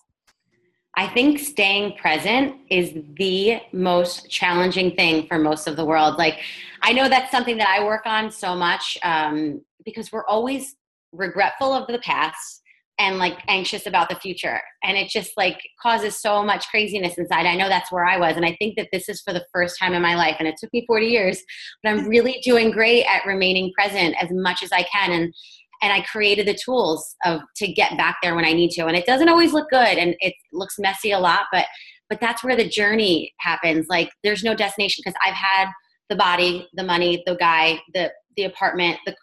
I 0.99 1.07
think 1.07 1.37
staying 1.37 1.97
present 1.97 2.55
is 2.71 2.91
the 3.17 3.61
most 3.71 4.31
challenging 4.31 4.95
thing 4.95 5.27
for 5.27 5.37
most 5.37 5.67
of 5.67 5.75
the 5.75 5.85
world. 5.85 6.17
Like 6.17 6.39
i 6.81 6.93
know 6.93 7.09
that's 7.09 7.31
something 7.31 7.57
that 7.57 7.67
i 7.67 7.83
work 7.83 8.05
on 8.05 8.31
so 8.31 8.55
much 8.55 8.97
um, 9.03 9.61
because 9.85 10.11
we're 10.11 10.25
always 10.25 10.75
regretful 11.11 11.73
of 11.73 11.87
the 11.87 11.99
past 11.99 12.61
and 12.99 13.17
like 13.17 13.39
anxious 13.47 13.85
about 13.85 14.09
the 14.09 14.15
future. 14.15 14.59
And 14.83 14.97
it 14.97 15.09
just 15.09 15.31
like 15.37 15.59
causes 15.81 16.19
so 16.19 16.43
much 16.43 16.67
craziness 16.69 17.17
inside. 17.17 17.45
I 17.45 17.55
know 17.55 17.69
that's 17.69 17.91
where 17.91 18.05
i 18.05 18.17
was 18.17 18.35
and 18.35 18.45
i 18.45 18.55
think 18.59 18.75
that 18.77 18.87
this 18.91 19.09
is 19.09 19.21
for 19.21 19.33
the 19.33 19.45
first 19.53 19.77
time 19.79 19.93
in 19.93 20.01
my 20.01 20.15
life 20.15 20.37
and 20.39 20.47
it 20.47 20.55
took 20.57 20.71
me 20.73 20.83
40 20.87 21.05
years 21.05 21.41
but 21.83 21.89
i'm 21.89 22.07
really 22.07 22.39
doing 22.43 22.71
great 22.71 23.05
at 23.05 23.25
remaining 23.25 23.71
present 23.73 24.15
as 24.21 24.29
much 24.31 24.63
as 24.63 24.71
i 24.71 24.83
can 24.83 25.11
and 25.11 25.33
and 25.81 25.93
i 25.93 26.01
created 26.01 26.47
the 26.47 26.57
tools 26.63 27.15
of 27.25 27.41
to 27.55 27.67
get 27.67 27.97
back 27.97 28.17
there 28.21 28.35
when 28.35 28.45
i 28.45 28.53
need 28.53 28.71
to 28.71 28.85
and 28.85 28.95
it 28.95 29.05
doesn't 29.05 29.29
always 29.29 29.53
look 29.53 29.69
good 29.69 29.97
and 29.97 30.15
it 30.19 30.33
looks 30.53 30.75
messy 30.79 31.11
a 31.11 31.19
lot 31.19 31.41
but 31.51 31.65
but 32.09 32.21
that's 32.21 32.41
where 32.41 32.55
the 32.55 32.69
journey 32.69 33.33
happens. 33.41 33.87
Like 33.89 34.09
there's 34.23 34.43
no 34.43 34.55
destination 34.55 35.03
because 35.05 35.19
i've 35.25 35.33
had 35.33 35.69
the 36.09 36.15
body 36.15 36.67
the 36.73 36.83
money 36.83 37.21
the 37.25 37.35
guy 37.35 37.79
the 37.93 38.11
the 38.37 38.45
apartment 38.45 38.97
the 39.05 39.15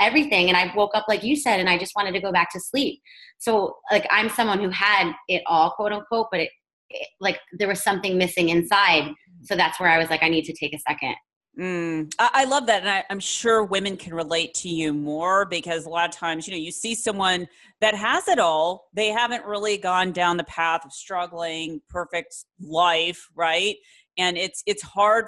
everything 0.00 0.48
and 0.48 0.56
i 0.56 0.72
woke 0.74 0.90
up 0.94 1.04
like 1.08 1.22
you 1.22 1.36
said 1.36 1.60
and 1.60 1.68
i 1.68 1.78
just 1.78 1.94
wanted 1.94 2.12
to 2.12 2.20
go 2.20 2.32
back 2.32 2.50
to 2.50 2.60
sleep 2.60 3.00
so 3.38 3.76
like 3.90 4.06
i'm 4.10 4.28
someone 4.28 4.58
who 4.58 4.70
had 4.70 5.12
it 5.28 5.42
all 5.46 5.70
quote 5.70 5.92
unquote 5.92 6.26
but 6.30 6.40
it, 6.40 6.50
it 6.90 7.08
like 7.20 7.38
there 7.52 7.68
was 7.68 7.82
something 7.82 8.18
missing 8.18 8.48
inside 8.48 9.12
so 9.42 9.54
that's 9.54 9.78
where 9.78 9.88
i 9.88 9.98
was 9.98 10.10
like 10.10 10.22
i 10.22 10.28
need 10.28 10.44
to 10.44 10.52
take 10.52 10.74
a 10.74 10.78
second 10.78 11.14
Mm, 11.58 12.12
I, 12.18 12.44
love 12.44 12.66
that. 12.66 12.80
And 12.80 12.90
I, 12.90 13.04
am 13.10 13.20
sure 13.20 13.62
women 13.62 13.96
can 13.96 14.12
relate 14.12 14.54
to 14.54 14.68
you 14.68 14.92
more 14.92 15.44
because 15.44 15.86
a 15.86 15.88
lot 15.88 16.08
of 16.08 16.14
times, 16.14 16.48
you 16.48 16.52
know, 16.52 16.58
you 16.58 16.72
see 16.72 16.96
someone 16.96 17.46
that 17.80 17.94
has 17.94 18.26
it 18.26 18.40
all. 18.40 18.88
They 18.92 19.08
haven't 19.08 19.44
really 19.44 19.78
gone 19.78 20.10
down 20.10 20.36
the 20.36 20.44
path 20.44 20.84
of 20.84 20.92
struggling, 20.92 21.80
perfect 21.88 22.34
life, 22.60 23.28
right? 23.36 23.76
And 24.18 24.36
it's 24.36 24.64
it's 24.66 24.82
hard, 24.82 25.26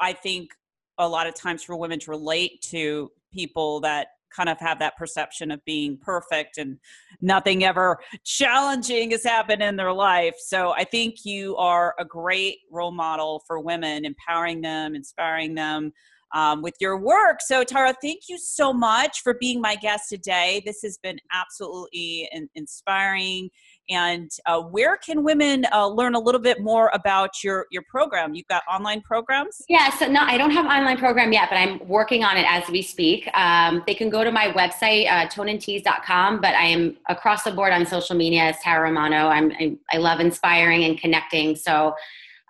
I 0.00 0.14
think, 0.14 0.50
a 0.98 1.08
lot 1.08 1.28
of 1.28 1.34
times 1.34 1.62
for 1.62 1.76
women 1.76 2.00
to 2.00 2.10
relate 2.10 2.60
to 2.70 3.12
people 3.32 3.80
that 3.80 4.08
kind 4.34 4.48
of 4.48 4.58
have 4.60 4.78
that 4.78 4.96
perception 4.96 5.50
of 5.50 5.64
being 5.64 5.98
perfect 6.02 6.58
and 6.58 6.78
nothing 7.20 7.64
ever 7.64 7.98
challenging 8.24 9.10
has 9.10 9.24
happened 9.24 9.62
in 9.62 9.76
their 9.76 9.92
life. 9.92 10.34
So 10.38 10.72
I 10.72 10.84
think 10.84 11.24
you 11.24 11.56
are 11.56 11.94
a 11.98 12.04
great 12.04 12.58
role 12.70 12.92
model 12.92 13.42
for 13.46 13.58
women, 13.58 14.04
empowering 14.04 14.60
them, 14.60 14.94
inspiring 14.94 15.54
them 15.54 15.92
um, 16.34 16.62
with 16.62 16.74
your 16.80 16.98
work. 16.98 17.38
So, 17.40 17.64
Tara, 17.64 17.94
thank 18.02 18.22
you 18.28 18.38
so 18.38 18.72
much 18.72 19.22
for 19.22 19.34
being 19.40 19.60
my 19.60 19.76
guest 19.76 20.08
today. 20.08 20.62
This 20.64 20.80
has 20.82 20.98
been 20.98 21.18
absolutely 21.32 22.28
in- 22.32 22.48
inspiring. 22.54 23.50
And 23.90 24.30
uh, 24.44 24.60
where 24.60 24.98
can 24.98 25.24
women 25.24 25.64
uh, 25.72 25.86
learn 25.88 26.14
a 26.14 26.20
little 26.20 26.40
bit 26.40 26.60
more 26.60 26.90
about 26.92 27.42
your 27.42 27.66
your 27.70 27.82
program? 27.88 28.34
You've 28.34 28.46
got 28.48 28.62
online 28.70 29.00
programs? 29.00 29.62
Yeah 29.68 29.90
so 29.90 30.06
no 30.06 30.20
i 30.20 30.36
don't 30.36 30.50
have 30.50 30.66
online 30.66 30.98
program 30.98 31.32
yet 31.32 31.48
but 31.48 31.56
i'm 31.56 31.86
working 31.88 32.24
on 32.24 32.36
it 32.36 32.44
as 32.48 32.68
we 32.68 32.82
speak. 32.82 33.28
Um, 33.34 33.82
they 33.86 33.94
can 33.94 34.10
go 34.10 34.24
to 34.24 34.30
my 34.30 34.52
website 34.52 35.10
uh, 35.10 36.38
but 36.40 36.54
i 36.54 36.64
am 36.64 36.96
across 37.08 37.44
the 37.44 37.50
board 37.50 37.72
on 37.72 37.86
social 37.86 38.16
media 38.16 38.42
as 38.42 38.56
tara 38.62 38.82
romano. 38.82 39.28
I'm, 39.28 39.52
I, 39.52 39.76
I 39.92 39.96
love 39.98 40.20
inspiring 40.20 40.84
and 40.84 40.98
connecting. 40.98 41.56
So 41.56 41.94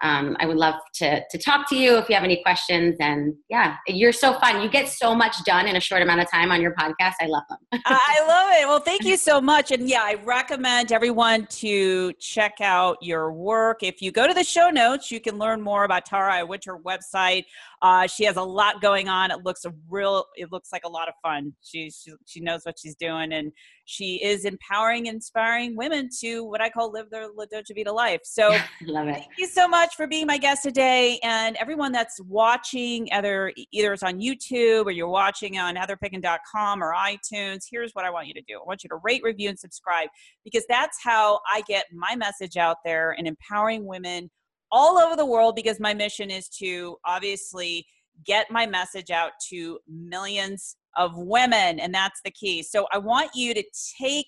um, 0.02 0.36
I 0.38 0.46
would 0.46 0.56
love 0.56 0.74
to, 0.94 1.22
to 1.28 1.38
talk 1.38 1.68
to 1.70 1.76
you 1.76 1.96
if 1.96 2.08
you 2.08 2.14
have 2.14 2.24
any 2.24 2.42
questions. 2.42 2.96
And 3.00 3.34
yeah, 3.48 3.76
you're 3.86 4.12
so 4.12 4.38
fun. 4.38 4.62
You 4.62 4.68
get 4.68 4.88
so 4.88 5.14
much 5.14 5.42
done 5.44 5.66
in 5.66 5.76
a 5.76 5.80
short 5.80 6.02
amount 6.02 6.20
of 6.20 6.30
time 6.30 6.52
on 6.52 6.60
your 6.60 6.74
podcast. 6.74 7.14
I 7.20 7.26
love 7.26 7.44
them. 7.48 7.58
I 7.84 8.24
love 8.26 8.50
it. 8.60 8.66
Well, 8.66 8.80
thank 8.80 9.04
you 9.04 9.16
so 9.16 9.40
much. 9.40 9.70
And 9.72 9.88
yeah, 9.88 10.02
I 10.02 10.14
recommend 10.24 10.92
everyone 10.92 11.46
to 11.46 12.12
check 12.14 12.60
out 12.60 12.98
your 13.02 13.32
work. 13.32 13.82
If 13.82 14.00
you 14.00 14.12
go 14.12 14.26
to 14.26 14.34
the 14.34 14.44
show 14.44 14.70
notes, 14.70 15.10
you 15.10 15.20
can 15.20 15.38
learn 15.38 15.60
more 15.60 15.84
about 15.84 16.06
Tara. 16.06 16.34
I 16.34 16.42
went 16.44 16.62
to 16.62 16.70
her 16.70 16.78
website. 16.78 17.44
Uh, 17.82 18.06
she 18.06 18.24
has 18.24 18.36
a 18.36 18.42
lot 18.42 18.80
going 18.80 19.08
on. 19.08 19.30
It 19.30 19.44
looks 19.44 19.64
a 19.64 19.72
real. 19.88 20.24
It 20.36 20.50
looks 20.50 20.70
like 20.72 20.82
a 20.84 20.88
lot 20.88 21.08
of 21.08 21.14
fun. 21.22 21.54
She 21.62 21.90
she, 21.90 22.12
she 22.26 22.40
knows 22.40 22.64
what 22.64 22.76
she's 22.78 22.96
doing, 22.96 23.32
and 23.32 23.52
she 23.88 24.22
is 24.22 24.44
empowering, 24.44 25.06
inspiring 25.06 25.74
women 25.74 26.10
to 26.20 26.44
what 26.44 26.60
I 26.60 26.68
call 26.68 26.92
live 26.92 27.08
their 27.08 27.26
La 27.34 27.46
Dolce 27.50 27.72
Vita 27.72 27.90
life. 27.90 28.20
So, 28.22 28.50
love 28.86 29.08
it. 29.08 29.14
Thank 29.14 29.38
you 29.38 29.46
so 29.46 29.66
much 29.66 29.94
for 29.96 30.06
being 30.06 30.26
my 30.26 30.36
guest 30.36 30.62
today, 30.62 31.18
and 31.22 31.56
everyone 31.56 31.90
that's 31.90 32.20
watching, 32.20 33.08
either 33.12 33.50
either 33.72 33.94
it's 33.94 34.02
on 34.02 34.20
YouTube 34.20 34.84
or 34.84 34.90
you're 34.90 35.08
watching 35.08 35.58
on 35.58 35.74
heatherpicken.com 35.74 36.84
or 36.84 36.92
iTunes. 36.92 37.60
Here's 37.70 37.92
what 37.92 38.04
I 38.04 38.10
want 38.10 38.26
you 38.26 38.34
to 38.34 38.42
do. 38.42 38.56
I 38.60 38.66
want 38.66 38.84
you 38.84 38.90
to 38.90 38.96
rate, 39.02 39.22
review, 39.24 39.48
and 39.48 39.58
subscribe 39.58 40.10
because 40.44 40.66
that's 40.68 40.98
how 41.02 41.40
I 41.50 41.62
get 41.62 41.86
my 41.90 42.14
message 42.14 42.58
out 42.58 42.76
there 42.84 43.12
and 43.12 43.26
empowering 43.26 43.86
women 43.86 44.30
all 44.70 44.98
over 44.98 45.16
the 45.16 45.24
world 45.24 45.56
because 45.56 45.80
my 45.80 45.94
mission 45.94 46.30
is 46.30 46.50
to 46.58 46.96
obviously 47.06 47.86
get 48.26 48.50
my 48.50 48.66
message 48.66 49.10
out 49.10 49.32
to 49.48 49.78
millions 49.88 50.76
of 50.98 51.12
women 51.16 51.80
and 51.80 51.94
that's 51.94 52.20
the 52.24 52.30
key. 52.30 52.62
So 52.62 52.86
i 52.92 52.98
want 52.98 53.30
you 53.34 53.54
to 53.54 53.64
take 54.00 54.26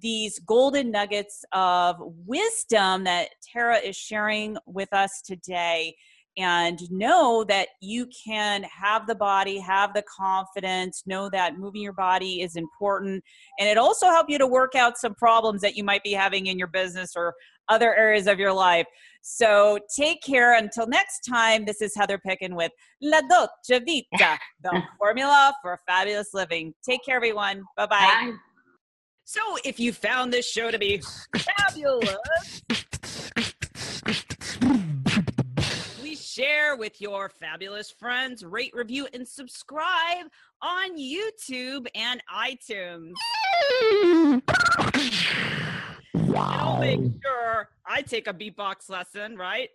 these 0.00 0.38
golden 0.40 0.90
nuggets 0.90 1.44
of 1.52 1.96
wisdom 2.26 3.04
that 3.04 3.28
tara 3.52 3.76
is 3.76 3.96
sharing 3.96 4.56
with 4.66 4.92
us 4.92 5.22
today 5.24 5.94
and 6.36 6.80
know 6.90 7.44
that 7.44 7.68
you 7.80 8.08
can 8.26 8.64
have 8.64 9.06
the 9.06 9.14
body 9.14 9.58
have 9.58 9.94
the 9.94 10.02
confidence 10.02 11.04
know 11.06 11.30
that 11.30 11.58
moving 11.58 11.82
your 11.82 11.92
body 11.92 12.42
is 12.42 12.56
important. 12.56 13.22
And 13.58 13.68
it 13.68 13.78
also 13.78 14.06
help 14.06 14.28
you 14.28 14.38
to 14.38 14.46
work 14.46 14.74
out 14.74 14.98
some 14.98 15.14
problems 15.14 15.60
that 15.62 15.76
you 15.76 15.84
might 15.84 16.02
be 16.02 16.12
having 16.12 16.46
in 16.46 16.58
your 16.58 16.68
business 16.68 17.12
or 17.16 17.34
other 17.68 17.94
areas 17.94 18.26
of 18.26 18.38
your 18.38 18.52
life 18.52 18.86
so 19.22 19.78
take 19.94 20.22
care 20.22 20.56
until 20.56 20.86
next 20.86 21.20
time 21.20 21.64
this 21.64 21.80
is 21.80 21.94
heather 21.94 22.18
picken 22.18 22.54
with 22.54 22.72
la 23.00 23.20
dolce 23.22 23.78
vita 23.84 24.38
the 24.62 24.82
formula 24.98 25.54
for 25.62 25.78
fabulous 25.86 26.34
living 26.34 26.74
take 26.86 27.04
care 27.04 27.16
everyone 27.16 27.62
Bye-bye. 27.76 27.96
Bye. 27.96 28.32
so 29.24 29.40
if 29.64 29.78
you 29.80 29.92
found 29.92 30.32
this 30.32 30.48
show 30.48 30.70
to 30.70 30.78
be 30.78 31.02
fabulous 31.36 32.62
please 36.14 36.24
share 36.24 36.76
with 36.76 37.00
your 37.00 37.28
fabulous 37.28 37.90
friends, 37.90 38.44
rate, 38.44 38.72
review, 38.74 39.08
and 39.14 39.26
subscribe 39.26 40.26
on 40.60 40.98
YouTube 40.98 41.86
and 41.94 42.22
iTunes. 42.30 43.14
And 46.14 46.36
I'll 46.36 46.80
make 46.80 47.00
sure 47.22 47.68
I 47.86 48.02
take 48.02 48.26
a 48.28 48.32
beatbox 48.32 48.88
lesson, 48.88 49.36
right? 49.36 49.68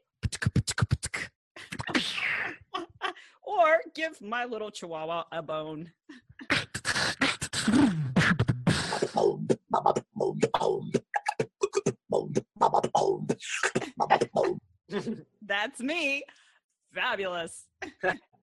or 3.44 3.82
give 3.96 4.22
my 4.22 4.46
little 4.46 4.72
chihuahua 4.72 5.26
a 5.32 5.42
bone. 5.42 5.92
That's 15.42 15.80
me. 15.80 16.24
Fabulous. 16.94 17.66